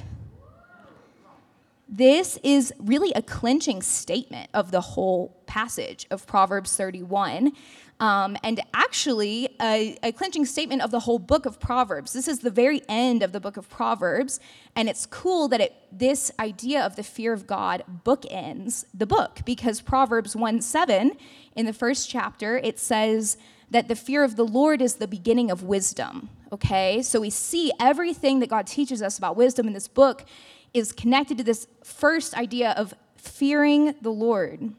This 1.92 2.38
is 2.44 2.72
really 2.78 3.12
a 3.14 3.24
clinching 3.24 3.82
statement 3.82 4.52
of 4.54 4.70
the 4.70 4.80
whole 4.80 5.42
passage 5.48 6.06
of 6.12 6.28
Proverbs 6.28 6.78
31. 6.78 7.52
Um, 8.00 8.38
and 8.44 8.62
actually, 8.76 9.50
a, 9.60 9.98
a 10.04 10.12
clinching 10.12 10.46
statement 10.46 10.84
of 10.84 10.92
the 10.92 11.02
whole 11.02 11.18
book 11.18 11.48
of 11.48 11.60
Proverbs. 11.60 12.14
This 12.14 12.28
is 12.28 12.40
the 12.40 12.52
very 12.52 12.84
end 12.88 13.24
of 13.24 13.32
the 13.32 13.40
book 13.40 13.58
of 13.58 13.68
Proverbs, 13.70 14.40
and 14.76 14.88
it's 14.88 15.08
cool 15.08 15.48
that 15.48 15.60
it, 15.60 15.74
this 15.92 16.32
idea 16.40 16.86
of 16.86 16.96
the 16.96 17.04
fear 17.04 17.34
of 17.34 17.48
God 17.48 17.84
bookends 18.06 18.86
the 18.94 19.08
book 19.08 19.40
because 19.44 19.82
Proverbs 19.82 20.36
1 20.36 20.62
7, 20.62 21.18
in 21.56 21.66
the 21.66 21.74
first 21.74 22.08
chapter, 22.08 22.60
it 22.60 22.78
says 22.78 23.36
that 23.72 23.88
the 23.88 23.96
fear 23.96 24.24
of 24.24 24.36
the 24.36 24.46
Lord 24.46 24.82
is 24.82 24.96
the 24.96 25.08
beginning 25.08 25.50
of 25.50 25.64
wisdom 25.64 26.30
okay? 26.52 27.02
So 27.02 27.22
we 27.22 27.30
see 27.30 27.72
everything 27.80 28.40
that 28.40 28.50
God 28.50 28.68
teaches 28.68 29.02
us 29.02 29.18
about 29.18 29.36
wisdom 29.36 29.68
in 29.68 29.74
this 29.74 29.88
book 29.88 30.26
is 30.74 30.92
connected 30.92 31.38
to 31.38 31.44
this 31.44 31.68
first 31.84 32.36
idea 32.36 32.72
of 32.72 32.94
fearing 33.18 33.96
the 34.02 34.12
Lord. 34.12 34.74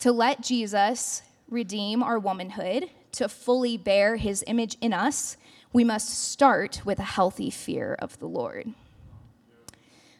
To 0.00 0.12
let 0.12 0.42
Jesus 0.42 1.22
redeem 1.48 2.02
our 2.02 2.18
womanhood, 2.18 2.90
to 3.12 3.28
fully 3.28 3.76
bear 3.76 4.16
his 4.16 4.44
image 4.46 4.76
in 4.80 4.92
us, 4.92 5.36
we 5.72 5.84
must 5.84 6.08
start 6.08 6.82
with 6.84 6.98
a 6.98 7.04
healthy 7.04 7.50
fear 7.50 7.96
of 7.98 8.18
the 8.18 8.26
Lord. 8.26 8.72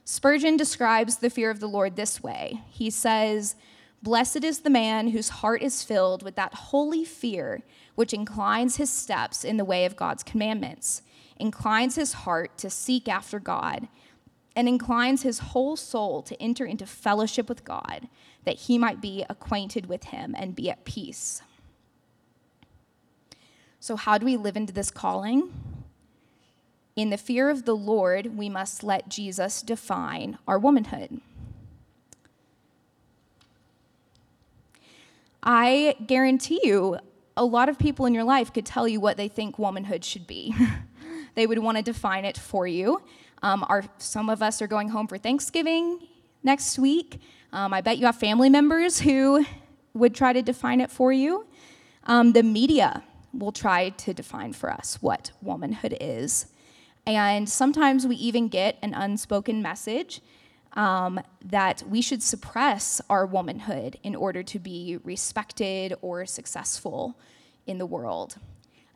Spurgeon 0.05 0.57
describes 0.57 1.19
the 1.19 1.31
fear 1.31 1.51
of 1.51 1.61
the 1.61 1.69
Lord 1.69 1.97
this 1.97 2.23
way 2.23 2.63
He 2.71 2.91
says, 2.91 3.57
Blessed 4.03 4.45
is 4.45 4.61
the 4.61 4.71
man 4.71 5.09
whose 5.09 5.29
heart 5.29 5.61
is 5.61 5.83
filled 5.83 6.23
with 6.23 6.37
that 6.37 6.55
holy 6.55 7.05
fear 7.05 7.63
which 7.95 8.13
inclines 8.13 8.77
his 8.77 8.91
steps 8.91 9.45
in 9.45 9.57
the 9.57 9.65
way 9.65 9.85
of 9.85 9.97
God's 9.97 10.23
commandments, 10.23 11.03
inclines 11.39 11.95
his 11.95 12.13
heart 12.13 12.57
to 12.59 12.71
seek 12.71 13.09
after 13.09 13.39
God, 13.39 13.89
and 14.57 14.69
inclines 14.69 15.23
his 15.23 15.39
whole 15.39 15.77
soul 15.77 16.21
to 16.23 16.43
enter 16.43 16.65
into 16.65 16.87
fellowship 16.87 17.49
with 17.49 17.65
God, 17.65 18.09
that 18.45 18.57
he 18.57 18.79
might 18.79 19.01
be 19.01 19.25
acquainted 19.31 19.87
with 19.87 20.05
him 20.05 20.35
and 20.37 20.57
be 20.57 20.69
at 20.69 20.85
peace. 20.85 21.43
So, 23.81 23.95
how 23.95 24.19
do 24.19 24.27
we 24.27 24.37
live 24.37 24.57
into 24.57 24.73
this 24.73 24.91
calling? 24.91 25.53
In 26.97 27.11
the 27.11 27.17
fear 27.17 27.49
of 27.49 27.65
the 27.65 27.77
Lord, 27.77 28.37
we 28.37 28.49
must 28.49 28.83
let 28.83 29.09
Jesus 29.09 29.63
define 29.63 30.39
our 30.49 30.59
womanhood. 30.59 31.21
I 35.43 35.95
guarantee 36.05 36.61
you, 36.65 36.99
a 37.37 37.45
lot 37.45 37.69
of 37.69 37.79
people 37.79 38.05
in 38.07 38.15
your 38.15 38.25
life 38.25 38.53
could 38.53 38.67
tell 38.67 38.89
you 38.89 38.99
what 38.99 39.17
they 39.17 39.29
think 39.29 39.59
womanhood 39.59 40.05
should 40.05 40.27
be. 40.27 40.53
they 41.39 41.47
would 41.47 41.61
want 41.61 41.77
to 41.77 41.83
define 41.85 42.25
it 42.25 42.37
for 42.37 42.67
you. 42.67 43.01
Um, 43.43 43.65
our, 43.69 43.85
some 43.99 44.29
of 44.29 44.43
us 44.43 44.61
are 44.61 44.67
going 44.67 44.89
home 44.89 45.07
for 45.07 45.19
Thanksgiving 45.19 46.01
next 46.43 46.81
week. 46.81 47.21
Um, 47.53 47.73
I 47.73 47.81
bet 47.81 47.99
you 47.99 48.07
have 48.07 48.17
family 48.17 48.51
members 48.51 48.99
who 48.99 49.47
would 49.95 50.17
try 50.17 50.33
to 50.33 50.43
define 50.43 50.81
it 50.81 50.91
for 50.91 51.13
you. 51.13 51.47
Um, 52.05 52.33
the 52.33 52.43
media 52.43 53.05
will 53.33 53.53
try 53.53 53.91
to 53.91 54.13
define 54.13 54.53
for 54.53 54.69
us 54.69 54.99
what 55.01 55.31
womanhood 55.41 55.97
is. 56.01 56.47
And 57.07 57.49
sometimes 57.49 58.05
we 58.05 58.17
even 58.17 58.49
get 58.49 58.77
an 58.83 58.93
unspoken 58.93 59.63
message 59.63 60.21
um, 60.73 61.21
that 61.45 61.85
we 61.89 62.03
should 62.03 62.23
suppress 62.23 63.01
our 63.09 63.25
womanhood 63.25 63.97
in 64.03 64.17
order 64.17 64.43
to 64.43 64.59
be 64.59 64.99
respected 65.05 65.95
or 66.03 66.27
successful 66.27 67.17
in 67.65 67.79
the 67.79 67.87
world. 67.87 68.37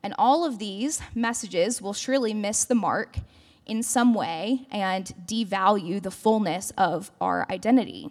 And 0.03 0.15
all 0.19 0.45
of 0.45 0.59
these 0.59 1.01
messages 1.15 1.81
will 1.81 1.93
surely 1.93 2.35
miss 2.35 2.65
the 2.65 2.75
mark 2.75 3.19
in 3.67 3.83
some 3.83 4.15
way 4.15 4.67
and 4.71 5.15
devalue 5.27 6.03
the 6.03 6.11
fullness 6.11 6.73
of 6.77 7.11
our 7.21 7.47
identity. 7.51 8.11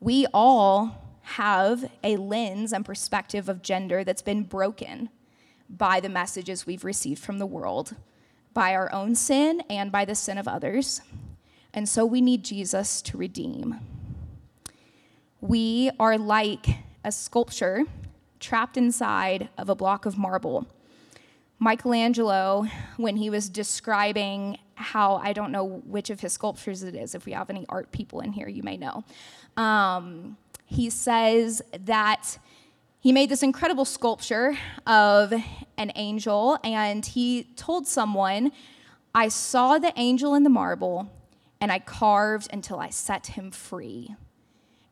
We 0.00 0.26
all 0.34 1.02
have 1.22 1.90
a 2.04 2.16
lens 2.16 2.72
and 2.72 2.84
perspective 2.84 3.48
of 3.48 3.62
gender 3.62 4.04
that's 4.04 4.22
been 4.22 4.42
broken 4.42 5.08
by 5.68 6.00
the 6.00 6.08
messages 6.08 6.66
we've 6.66 6.84
received 6.84 7.20
from 7.22 7.38
the 7.38 7.46
world, 7.46 7.96
by 8.54 8.74
our 8.74 8.92
own 8.92 9.14
sin 9.14 9.62
and 9.68 9.90
by 9.90 10.04
the 10.04 10.14
sin 10.14 10.38
of 10.38 10.46
others. 10.46 11.00
And 11.74 11.88
so 11.88 12.06
we 12.06 12.20
need 12.20 12.44
Jesus 12.44 13.02
to 13.02 13.16
redeem. 13.16 13.80
We 15.40 15.90
are 15.98 16.16
like 16.16 16.66
a 17.04 17.10
sculpture 17.10 17.84
trapped 18.40 18.76
inside 18.76 19.48
of 19.58 19.68
a 19.68 19.74
block 19.74 20.06
of 20.06 20.16
marble. 20.18 20.66
Michelangelo, 21.58 22.66
when 22.96 23.16
he 23.16 23.30
was 23.30 23.48
describing 23.48 24.58
how, 24.74 25.16
I 25.16 25.32
don't 25.32 25.52
know 25.52 25.64
which 25.86 26.10
of 26.10 26.20
his 26.20 26.34
sculptures 26.34 26.82
it 26.82 26.94
is, 26.94 27.14
if 27.14 27.24
we 27.24 27.32
have 27.32 27.48
any 27.48 27.64
art 27.68 27.92
people 27.92 28.20
in 28.20 28.32
here, 28.32 28.48
you 28.48 28.62
may 28.62 28.76
know. 28.76 29.04
Um, 29.56 30.36
he 30.66 30.90
says 30.90 31.62
that 31.84 32.38
he 33.00 33.12
made 33.12 33.30
this 33.30 33.42
incredible 33.42 33.84
sculpture 33.84 34.58
of 34.86 35.32
an 35.78 35.92
angel, 35.94 36.58
and 36.62 37.06
he 37.06 37.44
told 37.56 37.86
someone, 37.86 38.52
I 39.14 39.28
saw 39.28 39.78
the 39.78 39.92
angel 39.96 40.34
in 40.34 40.42
the 40.42 40.50
marble, 40.50 41.10
and 41.60 41.72
I 41.72 41.78
carved 41.78 42.48
until 42.52 42.80
I 42.80 42.90
set 42.90 43.28
him 43.28 43.50
free. 43.50 44.14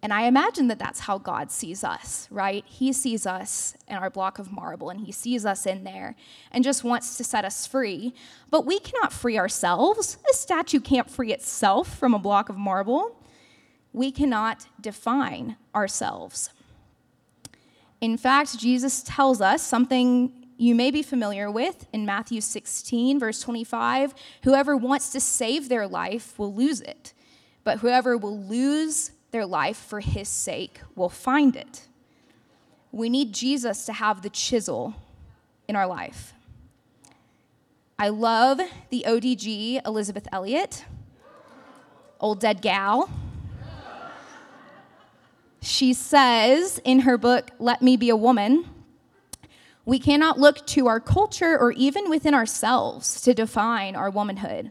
And 0.05 0.13
I 0.13 0.25
imagine 0.25 0.69
that 0.69 0.79
that's 0.79 1.01
how 1.01 1.17
God 1.17 1.51
sees 1.51 1.83
us, 1.83 2.29
right? 2.31 2.63
He 2.67 2.93
sees 2.93 3.25
us 3.25 3.75
in 3.89 3.97
our 3.97 4.11
block 4.11 4.39
of 4.39 4.53
marble 4.53 4.91
and 4.91 5.01
he 5.01 5.11
sees 5.11 5.47
us 5.47 5.65
in 5.65 5.83
there 5.85 6.15
and 6.53 6.63
just 6.63 6.85
wants 6.85 7.17
to 7.17 7.25
set 7.25 7.47
us 7.47 7.67
free. 7.67 8.13
But 8.51 8.67
we 8.67 8.81
cannot 8.81 9.15
free 9.15 9.39
ourselves. 9.39 10.19
A 10.31 10.35
statue 10.35 10.81
can't 10.81 11.09
free 11.09 11.33
itself 11.33 11.97
from 11.99 12.13
a 12.13 12.19
block 12.19 12.51
of 12.51 12.59
marble. 12.59 13.19
We 13.95 14.13
cannot 14.13 14.67
define 14.79 15.57
ourselves. 15.75 16.51
In 18.03 18.19
fact, 18.19 18.59
Jesus 18.59 19.03
tells 19.05 19.41
us 19.41 19.63
something 19.63 20.49
you 20.59 20.75
may 20.75 20.91
be 20.91 21.03
familiar 21.03 21.51
with 21.51 21.87
in 21.95 22.05
Matthew 22.05 22.43
16, 22.43 23.19
verse 23.19 23.41
25 23.41 24.15
whoever 24.43 24.77
wants 24.77 25.13
to 25.13 25.21
save 25.21 25.71
their 25.71 25.87
life 25.87 26.39
will 26.39 26.55
lose 26.55 26.83
it, 26.83 27.15
but 27.65 27.79
whoever 27.79 28.19
will 28.19 28.39
lose 28.39 29.11
their 29.35 29.45
life 29.45 29.77
for 29.77 29.99
his 29.99 30.29
sake 30.29 30.79
will 30.95 31.09
find 31.09 31.57
it. 31.57 31.89
We 32.93 33.09
need 33.09 33.35
Jesus 33.35 33.85
to 33.87 33.93
have 33.93 34.23
the 34.23 34.31
chisel 34.31 34.95
in 35.67 35.75
our 35.75 35.89
life. 35.89 36.35
I 37.99 38.11
love 38.11 38.61
the 38.91 39.05
ODG 39.09 39.85
Elisabeth 39.85 40.29
Elliot, 40.31 40.85
old 42.21 42.39
dead 42.39 42.63
gal. 42.63 43.11
She 45.61 45.93
says 45.93 46.81
in 46.85 47.01
her 47.01 47.19
book, 47.19 47.51
Let 47.59 47.83
Me 47.83 47.97
Be 47.97 48.11
a 48.11 48.17
Woman, 48.17 48.65
we 49.85 49.99
cannot 49.99 50.39
look 50.39 50.65
to 50.69 50.87
our 50.87 51.01
culture 51.01 51.59
or 51.59 51.73
even 51.73 52.09
within 52.09 52.35
ourselves 52.35 53.21
to 53.23 53.35
define 53.35 53.97
our 53.97 54.11
womanhood. 54.11 54.71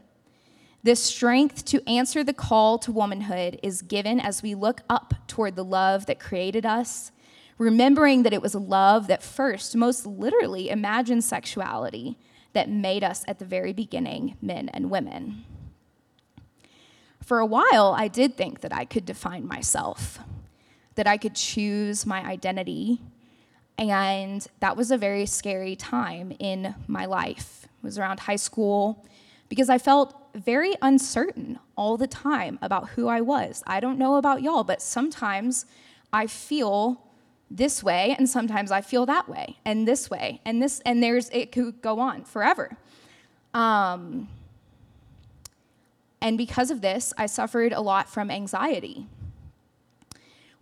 This 0.84 1.02
strength 1.02 1.64
to 1.66 1.82
answer 1.88 2.22
the 2.22 2.34
call 2.34 2.76
to 2.80 2.92
womanhood 2.92 3.58
is 3.62 3.80
given 3.80 4.20
as 4.20 4.42
we 4.42 4.54
look 4.54 4.82
up 4.90 5.14
toward 5.26 5.56
the 5.56 5.64
love 5.64 6.04
that 6.04 6.20
created 6.20 6.66
us, 6.66 7.10
remembering 7.56 8.22
that 8.22 8.34
it 8.34 8.42
was 8.42 8.52
a 8.52 8.58
love 8.58 9.06
that 9.06 9.22
first, 9.22 9.74
most 9.74 10.04
literally, 10.04 10.68
imagined 10.68 11.24
sexuality 11.24 12.18
that 12.52 12.68
made 12.68 13.02
us 13.02 13.24
at 13.26 13.38
the 13.38 13.46
very 13.46 13.72
beginning 13.72 14.36
men 14.42 14.68
and 14.74 14.90
women. 14.90 15.46
For 17.22 17.38
a 17.38 17.46
while, 17.46 17.94
I 17.96 18.06
did 18.06 18.36
think 18.36 18.60
that 18.60 18.74
I 18.74 18.84
could 18.84 19.06
define 19.06 19.48
myself, 19.48 20.18
that 20.96 21.06
I 21.06 21.16
could 21.16 21.34
choose 21.34 22.04
my 22.04 22.22
identity, 22.22 23.00
and 23.78 24.46
that 24.60 24.76
was 24.76 24.90
a 24.90 24.98
very 24.98 25.24
scary 25.24 25.76
time 25.76 26.36
in 26.38 26.74
my 26.86 27.06
life. 27.06 27.66
It 27.78 27.86
was 27.86 27.98
around 27.98 28.20
high 28.20 28.36
school 28.36 29.06
because 29.48 29.70
I 29.70 29.78
felt 29.78 30.14
very 30.34 30.74
uncertain 30.82 31.58
all 31.76 31.96
the 31.96 32.06
time 32.06 32.58
about 32.62 32.90
who 32.90 33.08
I 33.08 33.20
was. 33.20 33.62
I 33.66 33.80
don't 33.80 33.98
know 33.98 34.16
about 34.16 34.42
y'all, 34.42 34.64
but 34.64 34.82
sometimes 34.82 35.66
I 36.12 36.26
feel 36.26 37.00
this 37.50 37.82
way 37.82 38.14
and 38.18 38.28
sometimes 38.28 38.70
I 38.72 38.80
feel 38.80 39.06
that 39.06 39.28
way 39.28 39.58
and 39.64 39.86
this 39.86 40.10
way 40.10 40.40
and 40.44 40.62
this 40.62 40.80
and 40.80 41.02
there's 41.02 41.28
it 41.30 41.52
could 41.52 41.80
go 41.82 42.00
on 42.00 42.24
forever. 42.24 42.76
Um, 43.52 44.28
and 46.20 46.38
because 46.38 46.70
of 46.70 46.80
this, 46.80 47.12
I 47.18 47.26
suffered 47.26 47.72
a 47.72 47.80
lot 47.80 48.08
from 48.08 48.30
anxiety. 48.30 49.06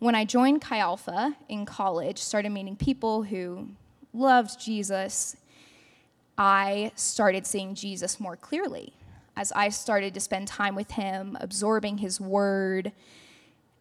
When 0.00 0.14
I 0.14 0.24
joined 0.24 0.60
Chi 0.60 0.78
Alpha 0.78 1.36
in 1.48 1.64
college, 1.64 2.18
started 2.18 2.50
meeting 2.50 2.74
people 2.74 3.22
who 3.22 3.68
loved 4.12 4.60
Jesus, 4.60 5.36
I 6.36 6.90
started 6.96 7.46
seeing 7.46 7.74
Jesus 7.76 8.18
more 8.18 8.36
clearly 8.36 8.92
as 9.36 9.52
I 9.52 9.70
started 9.70 10.14
to 10.14 10.20
spend 10.20 10.48
time 10.48 10.74
with 10.74 10.92
him, 10.92 11.36
absorbing 11.40 11.98
his 11.98 12.20
word. 12.20 12.92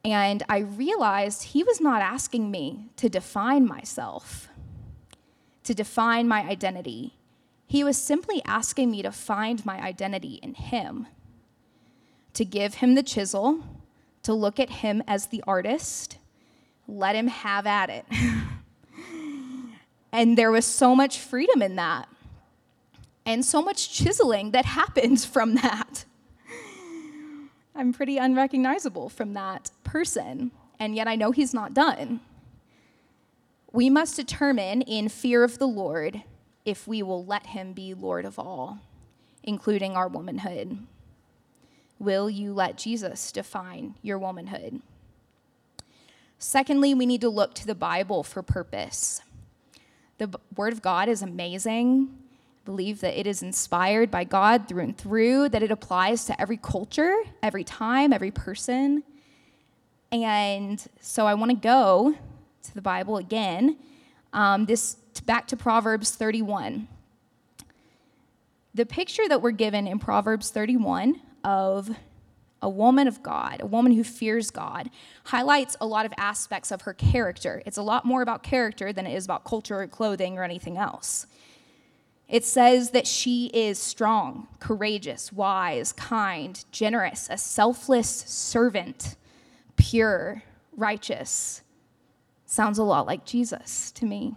And 0.03 0.43
I 0.49 0.59
realized 0.59 1.43
he 1.43 1.63
was 1.63 1.81
not 1.81 2.01
asking 2.01 2.49
me 2.49 2.89
to 2.97 3.09
define 3.09 3.67
myself, 3.67 4.47
to 5.63 5.73
define 5.73 6.27
my 6.27 6.41
identity. 6.41 7.15
He 7.67 7.83
was 7.83 7.97
simply 7.97 8.41
asking 8.45 8.91
me 8.91 9.01
to 9.01 9.11
find 9.11 9.65
my 9.65 9.81
identity 9.81 10.39
in 10.41 10.55
him, 10.55 11.07
to 12.33 12.45
give 12.45 12.75
him 12.75 12.95
the 12.95 13.03
chisel, 13.03 13.63
to 14.23 14.33
look 14.33 14.59
at 14.59 14.69
him 14.69 15.03
as 15.07 15.27
the 15.27 15.43
artist, 15.45 16.17
let 16.87 17.15
him 17.15 17.27
have 17.27 17.67
at 17.67 17.89
it. 17.89 18.05
and 20.11 20.37
there 20.37 20.51
was 20.51 20.65
so 20.65 20.95
much 20.95 21.19
freedom 21.19 21.61
in 21.61 21.75
that 21.75 22.07
and 23.25 23.45
so 23.45 23.61
much 23.61 23.91
chiseling 23.91 24.51
that 24.51 24.65
happens 24.77 25.25
from 25.25 25.55
that. 25.55 26.05
I'm 27.75 27.93
pretty 27.93 28.17
unrecognizable 28.17 29.09
from 29.09 29.33
that 29.33 29.71
person, 29.83 30.51
and 30.79 30.95
yet 30.95 31.07
I 31.07 31.15
know 31.15 31.31
he's 31.31 31.53
not 31.53 31.73
done. 31.73 32.19
We 33.71 33.89
must 33.89 34.17
determine 34.17 34.81
in 34.81 35.07
fear 35.07 35.43
of 35.43 35.57
the 35.57 35.67
Lord 35.67 36.23
if 36.65 36.87
we 36.87 37.01
will 37.01 37.25
let 37.25 37.47
him 37.47 37.73
be 37.73 37.93
Lord 37.93 38.25
of 38.25 38.37
all, 38.37 38.79
including 39.43 39.95
our 39.95 40.07
womanhood. 40.07 40.77
Will 41.97 42.29
you 42.29 42.53
let 42.53 42.77
Jesus 42.77 43.31
define 43.31 43.95
your 44.01 44.19
womanhood? 44.19 44.81
Secondly, 46.37 46.93
we 46.93 47.05
need 47.05 47.21
to 47.21 47.29
look 47.29 47.53
to 47.55 47.67
the 47.67 47.75
Bible 47.75 48.23
for 48.23 48.41
purpose. 48.41 49.21
The 50.17 50.37
Word 50.55 50.73
of 50.73 50.81
God 50.81 51.07
is 51.07 51.21
amazing 51.21 52.09
believe 52.65 53.01
that 53.01 53.19
it 53.19 53.27
is 53.27 53.41
inspired 53.41 54.11
by 54.11 54.23
God 54.23 54.67
through 54.67 54.83
and 54.83 54.97
through, 54.97 55.49
that 55.49 55.63
it 55.63 55.71
applies 55.71 56.25
to 56.25 56.39
every 56.39 56.57
culture, 56.57 57.15
every 57.41 57.63
time, 57.63 58.13
every 58.13 58.31
person. 58.31 59.03
And 60.11 60.83
so 60.99 61.25
I 61.25 61.33
want 61.33 61.51
to 61.51 61.57
go 61.57 62.15
to 62.63 62.73
the 62.73 62.81
Bible 62.81 63.17
again. 63.17 63.77
Um, 64.33 64.65
this 64.65 64.95
back 65.25 65.47
to 65.47 65.57
Proverbs 65.57 66.11
31. 66.11 66.87
The 68.73 68.85
picture 68.85 69.27
that 69.27 69.41
we're 69.41 69.51
given 69.51 69.87
in 69.87 69.99
Proverbs 69.99 70.49
31 70.49 71.19
of 71.43 71.89
a 72.61 72.69
woman 72.69 73.07
of 73.07 73.23
God, 73.23 73.59
a 73.59 73.65
woman 73.65 73.91
who 73.91 74.03
fears 74.03 74.51
God, 74.51 74.89
highlights 75.25 75.75
a 75.81 75.85
lot 75.85 76.05
of 76.05 76.13
aspects 76.17 76.71
of 76.71 76.83
her 76.83 76.93
character. 76.93 77.61
It's 77.65 77.77
a 77.77 77.81
lot 77.81 78.05
more 78.05 78.21
about 78.21 78.43
character 78.43 78.93
than 78.93 79.07
it 79.07 79.15
is 79.15 79.25
about 79.25 79.43
culture 79.43 79.81
or 79.81 79.87
clothing 79.87 80.37
or 80.37 80.43
anything 80.43 80.77
else. 80.77 81.25
It 82.31 82.45
says 82.45 82.91
that 82.91 83.05
she 83.05 83.47
is 83.47 83.77
strong, 83.77 84.47
courageous, 84.61 85.33
wise, 85.33 85.91
kind, 85.91 86.63
generous, 86.71 87.27
a 87.29 87.37
selfless 87.37 88.07
servant, 88.07 89.17
pure, 89.75 90.41
righteous. 90.77 91.61
Sounds 92.45 92.77
a 92.77 92.83
lot 92.83 93.05
like 93.05 93.25
Jesus 93.25 93.91
to 93.91 94.05
me. 94.05 94.33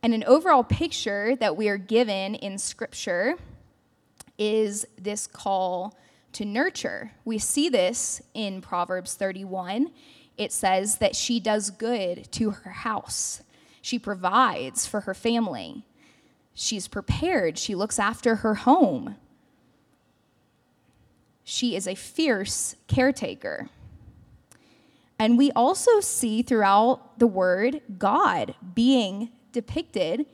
And 0.00 0.14
an 0.14 0.22
overall 0.22 0.62
picture 0.62 1.34
that 1.40 1.56
we 1.56 1.68
are 1.68 1.76
given 1.76 2.36
in 2.36 2.56
Scripture 2.56 3.34
is 4.38 4.86
this 4.96 5.26
call 5.26 5.98
to 6.34 6.44
nurture. 6.44 7.10
We 7.24 7.38
see 7.38 7.68
this 7.68 8.22
in 8.32 8.60
Proverbs 8.60 9.14
31. 9.14 9.90
It 10.36 10.52
says 10.52 10.98
that 10.98 11.16
she 11.16 11.40
does 11.40 11.70
good 11.70 12.30
to 12.30 12.50
her 12.50 12.70
house, 12.70 13.42
she 13.82 13.98
provides 13.98 14.86
for 14.86 15.00
her 15.00 15.14
family. 15.14 15.84
She's 16.58 16.88
prepared. 16.88 17.58
She 17.58 17.74
looks 17.74 17.98
after 17.98 18.36
her 18.36 18.54
home. 18.54 19.16
She 21.44 21.76
is 21.76 21.86
a 21.86 21.94
fierce 21.94 22.76
caretaker. 22.88 23.68
And 25.18 25.36
we 25.36 25.52
also 25.52 26.00
see 26.00 26.40
throughout 26.40 27.18
the 27.18 27.26
word 27.26 27.82
God 27.98 28.54
being 28.74 29.30
depicted 29.52 30.24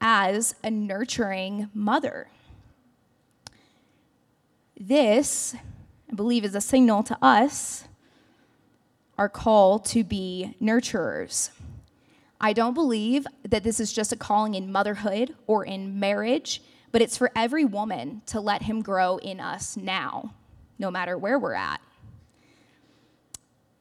as 0.00 0.56
a 0.64 0.70
nurturing 0.70 1.70
mother. 1.72 2.28
This, 4.78 5.54
I 6.10 6.14
believe, 6.14 6.44
is 6.44 6.56
a 6.56 6.60
signal 6.60 7.04
to 7.04 7.16
us 7.22 7.84
our 9.16 9.28
call 9.28 9.78
to 9.80 10.02
be 10.02 10.56
nurturers. 10.60 11.50
I 12.40 12.52
don't 12.52 12.74
believe 12.74 13.26
that 13.48 13.64
this 13.64 13.80
is 13.80 13.92
just 13.92 14.12
a 14.12 14.16
calling 14.16 14.54
in 14.54 14.70
motherhood 14.70 15.34
or 15.46 15.64
in 15.64 15.98
marriage, 15.98 16.62
but 16.92 17.02
it's 17.02 17.16
for 17.16 17.30
every 17.34 17.64
woman 17.64 18.22
to 18.26 18.40
let 18.40 18.62
him 18.62 18.80
grow 18.80 19.16
in 19.18 19.40
us 19.40 19.76
now, 19.76 20.34
no 20.78 20.90
matter 20.90 21.18
where 21.18 21.38
we're 21.38 21.54
at. 21.54 21.80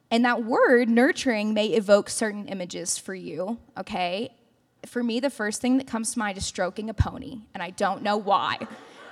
And 0.09 0.25
that 0.25 0.43
word, 0.43 0.89
nurturing, 0.89 1.53
may 1.53 1.67
evoke 1.67 2.09
certain 2.09 2.47
images 2.47 2.97
for 2.97 3.13
you, 3.13 3.57
okay? 3.77 4.33
For 4.85 5.03
me, 5.03 5.19
the 5.19 5.29
first 5.29 5.61
thing 5.61 5.77
that 5.77 5.87
comes 5.87 6.13
to 6.13 6.19
mind 6.19 6.37
is 6.37 6.45
stroking 6.45 6.89
a 6.89 6.93
pony, 6.93 7.41
and 7.53 7.61
I 7.61 7.71
don't 7.71 8.01
know 8.01 8.17
why, 8.17 8.57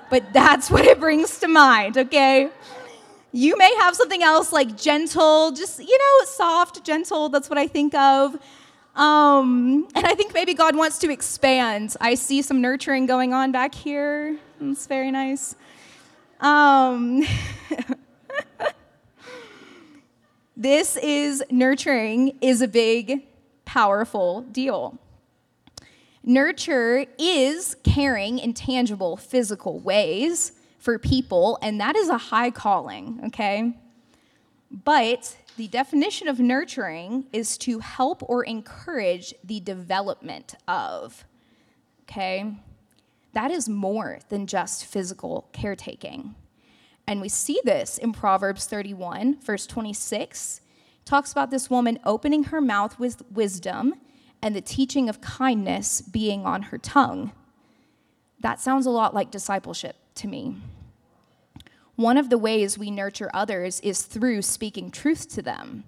but 0.10 0.24
that's 0.34 0.72
what 0.72 0.86
it 0.86 1.00
brings 1.00 1.40
to 1.40 1.48
mind, 1.48 1.98
okay? 1.98 2.50
You 3.32 3.58
may 3.58 3.76
have 3.76 3.96
something 3.96 4.24
else 4.24 4.54
like 4.54 4.78
gentle, 4.78 5.52
just, 5.52 5.80
you 5.80 5.98
know, 5.98 6.26
soft, 6.26 6.86
gentle, 6.86 7.28
that's 7.28 7.50
what 7.50 7.60
I 7.60 7.68
think 7.68 7.94
of. 7.94 8.40
Um, 8.96 9.88
and 9.94 10.08
I 10.08 10.16
think 10.16 10.34
maybe 10.34 10.54
God 10.54 10.76
wants 10.76 10.98
to 11.00 11.12
expand. 11.12 11.96
I 12.00 12.16
see 12.16 12.42
some 12.42 12.62
nurturing 12.62 13.06
going 13.06 13.34
on 13.34 13.52
back 13.52 13.76
here. 13.76 14.38
It's 14.62 14.88
very 14.88 15.12
nice. 15.12 15.56
Um, 16.40 17.24
this 20.58 20.96
is 20.98 21.44
nurturing 21.52 22.38
is 22.42 22.62
a 22.62 22.68
big, 22.68 23.24
powerful 23.66 24.42
deal. 24.42 24.98
Nurture 26.24 27.06
is 27.20 27.76
caring 27.84 28.40
in 28.40 28.54
tangible, 28.54 29.18
physical 29.18 29.80
ways 29.80 30.54
for 30.80 30.98
people, 30.98 31.60
and 31.62 31.80
that 31.82 31.96
is 31.96 32.10
a 32.10 32.18
high 32.18 32.50
calling, 32.50 33.20
okay? 33.26 33.74
But 34.72 35.36
the 35.58 35.68
definition 35.68 36.28
of 36.28 36.40
nurturing 36.40 37.26
is 37.32 37.58
to 37.60 37.80
help 37.80 38.22
or 38.28 38.44
encourage 38.44 39.34
the 39.44 39.60
development 39.60 40.56
of. 40.68 41.26
Okay? 42.04 42.56
That 43.34 43.52
is 43.52 43.70
more 43.70 44.20
than 44.30 44.48
just 44.48 44.86
physical 44.86 45.50
caretaking. 45.54 46.36
And 47.08 47.22
we 47.22 47.30
see 47.30 47.60
this 47.64 47.98
in 47.98 48.14
Proverbs 48.14 48.66
31, 48.66 49.40
verse 49.42 49.68
26. 49.68 50.62
It 51.00 51.06
talks 51.06 51.32
about 51.32 51.52
this 51.52 51.70
woman 51.70 52.00
opening 52.04 52.46
her 52.46 52.62
mouth 52.62 53.00
with 53.00 53.24
wisdom 53.32 53.96
and 54.42 54.56
the 54.56 54.62
teaching 54.62 55.08
of 55.08 55.22
kindness 55.22 56.02
being 56.02 56.46
on 56.46 56.64
her 56.64 56.78
tongue. 56.78 57.32
That 58.40 58.60
sounds 58.60 58.86
a 58.86 58.92
lot 58.92 59.14
like 59.14 59.32
discipleship 59.32 59.96
to 60.16 60.28
me. 60.28 60.56
One 61.96 62.18
of 62.18 62.30
the 62.30 62.38
ways 62.38 62.78
we 62.78 62.92
nurture 62.92 63.30
others 63.34 63.80
is 63.80 64.02
through 64.02 64.42
speaking 64.42 64.92
truth 64.92 65.30
to 65.36 65.42
them, 65.42 65.86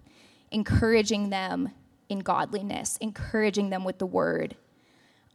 encouraging 0.52 1.30
them 1.30 1.72
in 2.08 2.20
godliness, 2.20 2.98
encouraging 3.02 3.70
them 3.70 3.84
with 3.84 4.00
the 4.00 4.06
word. 4.06 4.56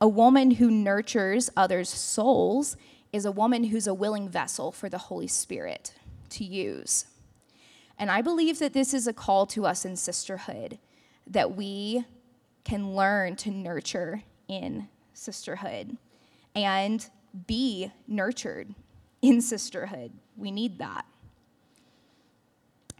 A 0.00 0.08
woman 0.08 0.52
who 0.52 0.70
nurtures 0.70 1.50
others' 1.56 1.90
souls 1.90 2.76
is 3.12 3.26
a 3.26 3.32
woman 3.32 3.64
who's 3.64 3.86
a 3.86 3.92
willing 3.92 4.28
vessel 4.28 4.72
for 4.72 4.88
the 4.88 4.98
Holy 4.98 5.28
Spirit 5.28 5.92
to 6.30 6.44
use. 6.44 7.04
And 7.98 8.10
I 8.10 8.22
believe 8.22 8.58
that 8.58 8.72
this 8.72 8.94
is 8.94 9.06
a 9.06 9.12
call 9.12 9.44
to 9.48 9.66
us 9.66 9.84
in 9.84 9.96
sisterhood 9.96 10.78
that 11.26 11.54
we 11.54 12.04
can 12.64 12.96
learn 12.96 13.36
to 13.36 13.50
nurture 13.50 14.22
in 14.48 14.88
sisterhood 15.12 15.98
and 16.54 17.06
be 17.46 17.92
nurtured 18.08 18.74
in 19.22 19.40
sisterhood. 19.40 20.12
We 20.36 20.50
need 20.50 20.78
that. 20.78 21.06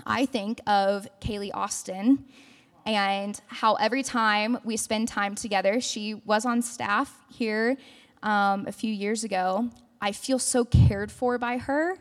I 0.07 0.27
think 0.27 0.61
of 0.67 1.09
Kaylee 1.21 1.51
Austin 1.53 2.25
and 2.87 3.41
how 3.47 3.75
every 3.75 4.03
time 4.03 4.59
we 4.65 4.77
spend 4.77 5.09
time 5.09 5.35
together, 5.35 5.81
she 5.81 6.15
was 6.15 6.45
on 6.45 6.63
staff 6.63 7.15
here 7.29 7.77
um, 8.23 8.67
a 8.67 8.73
few 8.73 8.93
years 8.93 9.25
ago. 9.25 9.71
I 10.01 10.13
feel 10.13 10.39
so 10.39 10.65
cared 10.65 11.13
for 11.13 11.39
by 11.39 11.59
her. 11.59 11.97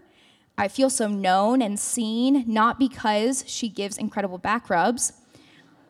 I 0.57 0.67
feel 0.67 0.89
so 0.89 1.07
known 1.07 1.61
and 1.61 1.79
seen, 1.79 2.43
not 2.47 2.79
because 2.79 3.43
she 3.47 3.69
gives 3.69 3.97
incredible 3.97 4.37
back 4.37 4.69
rubs, 4.69 5.13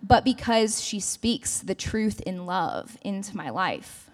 but 0.04 0.24
because 0.24 0.82
she 0.82 1.00
speaks 1.00 1.60
the 1.60 1.76
truth 1.76 2.22
in 2.22 2.46
love 2.46 2.98
into 3.02 3.36
my 3.36 3.50
life. 3.50 4.10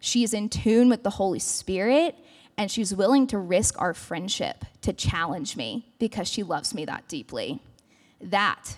She 0.00 0.24
is 0.24 0.34
in 0.34 0.48
tune 0.48 0.88
with 0.88 1.04
the 1.04 1.10
Holy 1.10 1.38
Spirit 1.38 2.16
and 2.56 2.70
she's 2.70 2.94
willing 2.94 3.26
to 3.28 3.38
risk 3.38 3.80
our 3.80 3.94
friendship 3.94 4.64
to 4.82 4.92
challenge 4.92 5.56
me 5.56 5.86
because 5.98 6.28
she 6.28 6.42
loves 6.42 6.74
me 6.74 6.84
that 6.84 7.08
deeply. 7.08 7.60
That 8.20 8.76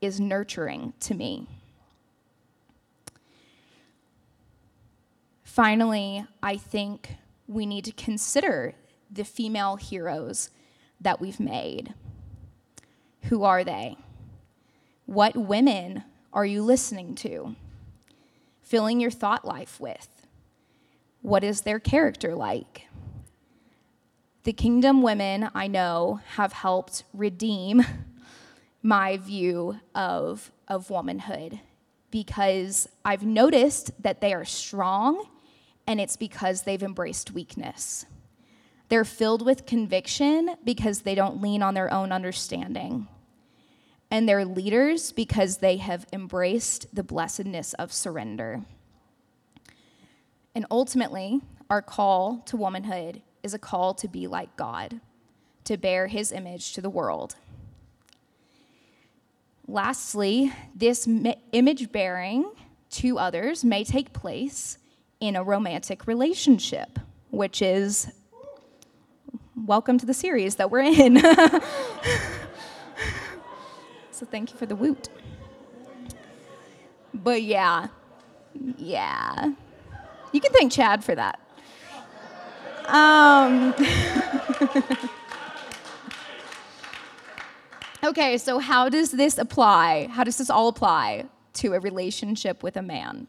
is 0.00 0.20
nurturing 0.20 0.92
to 1.00 1.14
me. 1.14 1.46
Finally, 5.42 6.24
I 6.42 6.56
think 6.56 7.16
we 7.48 7.66
need 7.66 7.84
to 7.86 7.92
consider 7.92 8.74
the 9.10 9.24
female 9.24 9.76
heroes 9.76 10.50
that 11.00 11.20
we've 11.20 11.40
made. 11.40 11.94
Who 13.24 13.42
are 13.44 13.64
they? 13.64 13.96
What 15.06 15.36
women 15.36 16.04
are 16.32 16.44
you 16.44 16.62
listening 16.62 17.14
to? 17.16 17.56
Filling 18.62 19.00
your 19.00 19.10
thought 19.10 19.44
life 19.44 19.80
with? 19.80 20.26
What 21.22 21.42
is 21.42 21.62
their 21.62 21.78
character 21.78 22.34
like? 22.34 22.85
The 24.46 24.52
kingdom 24.52 25.02
women 25.02 25.50
I 25.56 25.66
know 25.66 26.20
have 26.36 26.52
helped 26.52 27.02
redeem 27.12 27.84
my 28.82 29.16
view 29.16 29.80
of, 29.92 30.52
of 30.68 30.88
womanhood 30.88 31.58
because 32.12 32.88
I've 33.04 33.24
noticed 33.24 33.90
that 34.00 34.20
they 34.20 34.32
are 34.32 34.44
strong 34.44 35.26
and 35.88 36.00
it's 36.00 36.16
because 36.16 36.62
they've 36.62 36.84
embraced 36.84 37.32
weakness. 37.32 38.06
They're 38.88 39.04
filled 39.04 39.44
with 39.44 39.66
conviction 39.66 40.54
because 40.64 41.00
they 41.00 41.16
don't 41.16 41.42
lean 41.42 41.60
on 41.60 41.74
their 41.74 41.92
own 41.92 42.12
understanding. 42.12 43.08
And 44.12 44.28
they're 44.28 44.44
leaders 44.44 45.10
because 45.10 45.56
they 45.56 45.78
have 45.78 46.06
embraced 46.12 46.94
the 46.94 47.02
blessedness 47.02 47.72
of 47.72 47.92
surrender. 47.92 48.62
And 50.54 50.66
ultimately, 50.70 51.40
our 51.68 51.82
call 51.82 52.44
to 52.46 52.56
womanhood 52.56 53.22
is 53.46 53.54
a 53.54 53.58
call 53.58 53.94
to 53.94 54.08
be 54.08 54.26
like 54.26 54.54
God, 54.56 55.00
to 55.64 55.76
bear 55.76 56.08
his 56.08 56.32
image 56.32 56.72
to 56.74 56.80
the 56.82 56.90
world. 56.90 57.36
Lastly, 59.68 60.52
this 60.74 61.08
image 61.52 61.92
bearing 61.92 62.50
to 62.90 63.18
others 63.18 63.64
may 63.64 63.84
take 63.84 64.12
place 64.12 64.78
in 65.20 65.36
a 65.36 65.44
romantic 65.44 66.08
relationship, 66.08 66.98
which 67.30 67.62
is 67.62 68.12
welcome 69.64 69.96
to 69.98 70.06
the 70.06 70.14
series 70.14 70.56
that 70.56 70.70
we're 70.70 70.80
in. 70.80 71.16
so 74.10 74.26
thank 74.26 74.50
you 74.52 74.58
for 74.58 74.66
the 74.66 74.76
woot. 74.76 75.08
But 77.14 77.42
yeah, 77.42 77.86
yeah. 78.76 79.52
You 80.32 80.40
can 80.40 80.52
thank 80.52 80.72
Chad 80.72 81.04
for 81.04 81.14
that. 81.14 81.45
Um, 82.88 83.74
okay, 88.04 88.38
so 88.38 88.58
how 88.58 88.88
does 88.88 89.10
this 89.10 89.36
apply? 89.38 90.08
How 90.10 90.24
does 90.24 90.38
this 90.38 90.50
all 90.50 90.68
apply 90.68 91.26
to 91.54 91.74
a 91.74 91.80
relationship 91.80 92.62
with 92.62 92.76
a 92.76 92.82
man? 92.82 93.26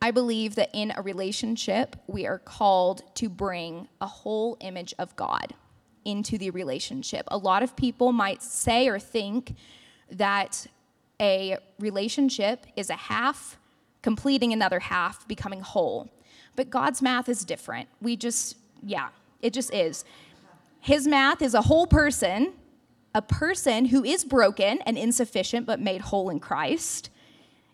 I 0.00 0.10
believe 0.10 0.56
that 0.56 0.70
in 0.72 0.92
a 0.96 1.02
relationship, 1.02 1.94
we 2.08 2.26
are 2.26 2.38
called 2.38 3.02
to 3.14 3.28
bring 3.28 3.86
a 4.00 4.06
whole 4.06 4.56
image 4.60 4.94
of 4.98 5.14
God 5.14 5.54
into 6.04 6.38
the 6.38 6.50
relationship. 6.50 7.24
A 7.28 7.38
lot 7.38 7.62
of 7.62 7.76
people 7.76 8.10
might 8.10 8.42
say 8.42 8.88
or 8.88 8.98
think 8.98 9.54
that 10.10 10.66
a 11.20 11.58
relationship 11.78 12.66
is 12.74 12.90
a 12.90 12.96
half 12.96 13.58
completing 14.02 14.52
another 14.52 14.80
half, 14.80 15.28
becoming 15.28 15.60
whole. 15.60 16.10
But 16.56 16.70
God's 16.70 17.00
math 17.00 17.28
is 17.28 17.44
different. 17.44 17.88
We 18.00 18.16
just, 18.16 18.56
yeah, 18.82 19.08
it 19.40 19.52
just 19.52 19.72
is. 19.72 20.04
His 20.80 21.06
math 21.06 21.42
is 21.42 21.54
a 21.54 21.62
whole 21.62 21.86
person, 21.86 22.52
a 23.14 23.22
person 23.22 23.86
who 23.86 24.04
is 24.04 24.24
broken 24.24 24.80
and 24.82 24.98
insufficient 24.98 25.66
but 25.66 25.80
made 25.80 26.02
whole 26.02 26.28
in 26.30 26.40
Christ 26.40 27.10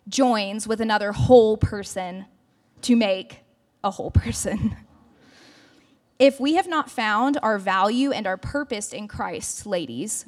joins 0.07 0.67
with 0.67 0.81
another 0.81 1.11
whole 1.11 1.57
person 1.57 2.25
to 2.81 2.95
make 2.95 3.39
a 3.83 3.91
whole 3.91 4.11
person. 4.11 4.75
If 6.17 6.39
we 6.39 6.55
have 6.55 6.67
not 6.67 6.89
found 6.91 7.39
our 7.41 7.57
value 7.57 8.11
and 8.11 8.27
our 8.27 8.37
purpose 8.37 8.91
in 8.91 9.07
Christ, 9.07 9.65
ladies, 9.65 10.25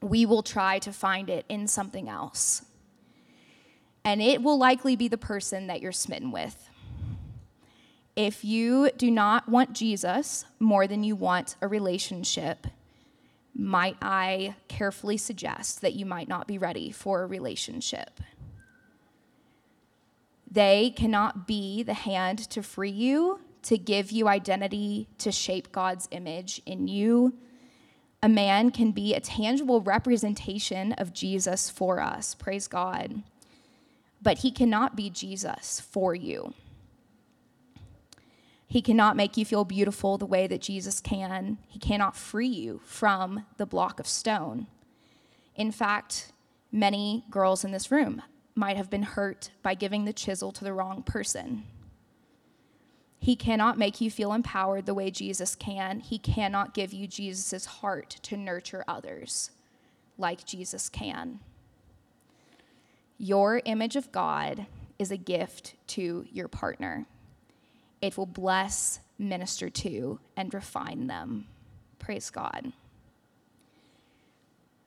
we 0.00 0.24
will 0.24 0.42
try 0.42 0.78
to 0.80 0.92
find 0.92 1.28
it 1.28 1.44
in 1.48 1.68
something 1.68 2.08
else. 2.08 2.64
And 4.04 4.22
it 4.22 4.42
will 4.42 4.56
likely 4.56 4.96
be 4.96 5.08
the 5.08 5.18
person 5.18 5.66
that 5.66 5.82
you're 5.82 5.92
smitten 5.92 6.30
with. 6.30 6.70
If 8.16 8.44
you 8.46 8.90
do 8.96 9.10
not 9.10 9.46
want 9.46 9.74
Jesus 9.74 10.46
more 10.58 10.86
than 10.86 11.04
you 11.04 11.14
want 11.14 11.56
a 11.60 11.68
relationship, 11.68 12.66
might 13.54 13.98
I 14.00 14.56
carefully 14.68 15.18
suggest 15.18 15.82
that 15.82 15.92
you 15.92 16.06
might 16.06 16.26
not 16.26 16.46
be 16.46 16.56
ready 16.56 16.90
for 16.90 17.22
a 17.22 17.26
relationship? 17.26 18.20
They 20.50 20.94
cannot 20.96 21.46
be 21.46 21.82
the 21.82 21.92
hand 21.92 22.38
to 22.50 22.62
free 22.62 22.90
you, 22.90 23.40
to 23.64 23.76
give 23.76 24.10
you 24.10 24.28
identity, 24.28 25.08
to 25.18 25.30
shape 25.30 25.70
God's 25.70 26.08
image 26.10 26.62
in 26.64 26.88
you. 26.88 27.34
A 28.22 28.28
man 28.30 28.70
can 28.70 28.92
be 28.92 29.12
a 29.12 29.20
tangible 29.20 29.82
representation 29.82 30.94
of 30.94 31.12
Jesus 31.12 31.68
for 31.68 32.00
us. 32.00 32.34
Praise 32.34 32.66
God. 32.66 33.22
But 34.22 34.38
he 34.38 34.50
cannot 34.50 34.96
be 34.96 35.10
Jesus 35.10 35.80
for 35.80 36.14
you. 36.14 36.54
He 38.66 38.82
cannot 38.82 39.16
make 39.16 39.36
you 39.36 39.44
feel 39.44 39.64
beautiful 39.64 40.18
the 40.18 40.26
way 40.26 40.46
that 40.46 40.60
Jesus 40.60 41.00
can. 41.00 41.58
He 41.68 41.78
cannot 41.78 42.16
free 42.16 42.48
you 42.48 42.80
from 42.84 43.46
the 43.56 43.66
block 43.66 44.00
of 44.00 44.08
stone. 44.08 44.66
In 45.54 45.70
fact, 45.70 46.32
many 46.72 47.24
girls 47.30 47.64
in 47.64 47.70
this 47.70 47.90
room 47.90 48.22
might 48.54 48.76
have 48.76 48.90
been 48.90 49.02
hurt 49.02 49.50
by 49.62 49.74
giving 49.74 50.04
the 50.04 50.12
chisel 50.12 50.50
to 50.52 50.64
the 50.64 50.72
wrong 50.72 51.02
person. 51.02 51.64
He 53.18 53.36
cannot 53.36 53.78
make 53.78 54.00
you 54.00 54.10
feel 54.10 54.32
empowered 54.32 54.86
the 54.86 54.94
way 54.94 55.10
Jesus 55.10 55.54
can. 55.54 56.00
He 56.00 56.18
cannot 56.18 56.74
give 56.74 56.92
you 56.92 57.06
Jesus' 57.06 57.66
heart 57.66 58.10
to 58.22 58.36
nurture 58.36 58.84
others 58.86 59.50
like 60.18 60.44
Jesus 60.44 60.88
can. 60.88 61.40
Your 63.18 63.62
image 63.64 63.96
of 63.96 64.12
God 64.12 64.66
is 64.98 65.10
a 65.10 65.16
gift 65.16 65.74
to 65.88 66.26
your 66.30 66.48
partner. 66.48 67.06
It 68.06 68.16
will 68.16 68.24
bless, 68.24 69.00
minister 69.18 69.68
to, 69.68 70.20
and 70.36 70.54
refine 70.54 71.08
them. 71.08 71.48
Praise 71.98 72.30
God. 72.30 72.72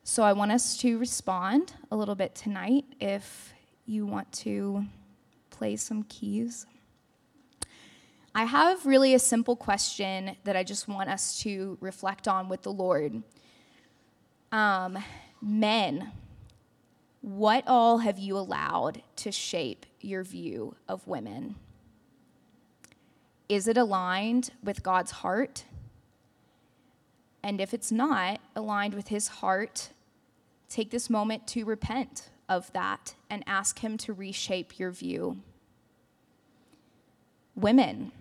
So 0.05 0.23
I 0.23 0.31
want 0.31 0.53
us 0.53 0.77
to 0.77 0.97
respond 0.97 1.73
a 1.91 1.97
little 1.97 2.15
bit 2.15 2.33
tonight 2.33 2.85
if 3.01 3.53
you 3.85 4.05
want 4.05 4.31
to 4.31 4.85
play 5.49 5.75
some 5.75 6.03
keys. 6.03 6.65
I 8.33 8.45
have 8.45 8.85
really 8.85 9.13
a 9.13 9.19
simple 9.19 9.57
question 9.57 10.37
that 10.45 10.55
I 10.55 10.63
just 10.63 10.87
want 10.87 11.09
us 11.09 11.41
to 11.41 11.77
reflect 11.81 12.25
on 12.29 12.47
with 12.47 12.61
the 12.61 12.71
Lord. 12.71 13.21
Um, 14.53 14.97
men, 15.41 16.13
what 17.19 17.65
all 17.67 17.97
have 17.97 18.17
you 18.17 18.37
allowed 18.37 19.01
to 19.17 19.29
shape 19.29 19.85
your 19.99 20.23
view 20.23 20.77
of 20.87 21.05
women? 21.05 21.57
Is 23.49 23.67
it 23.67 23.77
aligned 23.77 24.51
with 24.63 24.83
God's 24.83 25.11
heart? 25.11 25.65
And 27.43 27.59
if 27.59 27.73
it's 27.73 27.91
not 27.91 28.39
aligned 28.55 28.93
with 28.93 29.07
his 29.07 29.27
heart, 29.27 29.89
take 30.69 30.91
this 30.91 31.09
moment 31.09 31.47
to 31.47 31.65
repent 31.65 32.29
of 32.47 32.71
that 32.73 33.15
and 33.29 33.43
ask 33.45 33.79
Him 33.79 33.97
to 33.99 34.13
reshape 34.13 34.79
your 34.79 34.91
view. 34.91 35.37
Women, 37.55 38.11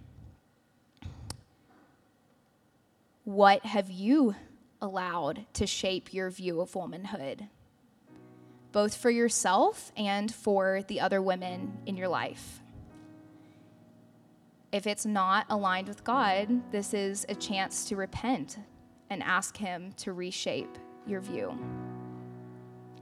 what 3.25 3.65
have 3.65 3.91
you 3.91 4.35
allowed 4.81 5.47
to 5.55 5.67
shape 5.67 6.13
your 6.13 6.31
view 6.31 6.61
of 6.61 6.75
womanhood? 6.75 7.49
both 8.73 8.95
for 8.95 9.11
yourself 9.11 9.93
and 9.97 10.33
for 10.33 10.83
the 10.89 11.01
other 11.01 11.23
women 11.23 11.79
in 11.87 11.97
your 11.97 12.09
life. 12.09 12.61
If 14.71 14.87
it's 14.87 15.07
not 15.07 15.47
aligned 15.49 15.89
with 15.89 16.05
God, 16.05 16.71
this 16.71 16.93
is 16.93 17.25
a 17.31 17.35
chance 17.35 17.87
to 17.87 17.97
repent 17.97 18.59
and 19.09 19.23
ask 19.23 19.57
Him 19.57 19.93
to 19.97 20.13
reshape 20.13 20.77
your 21.07 21.23
view. 21.23 21.59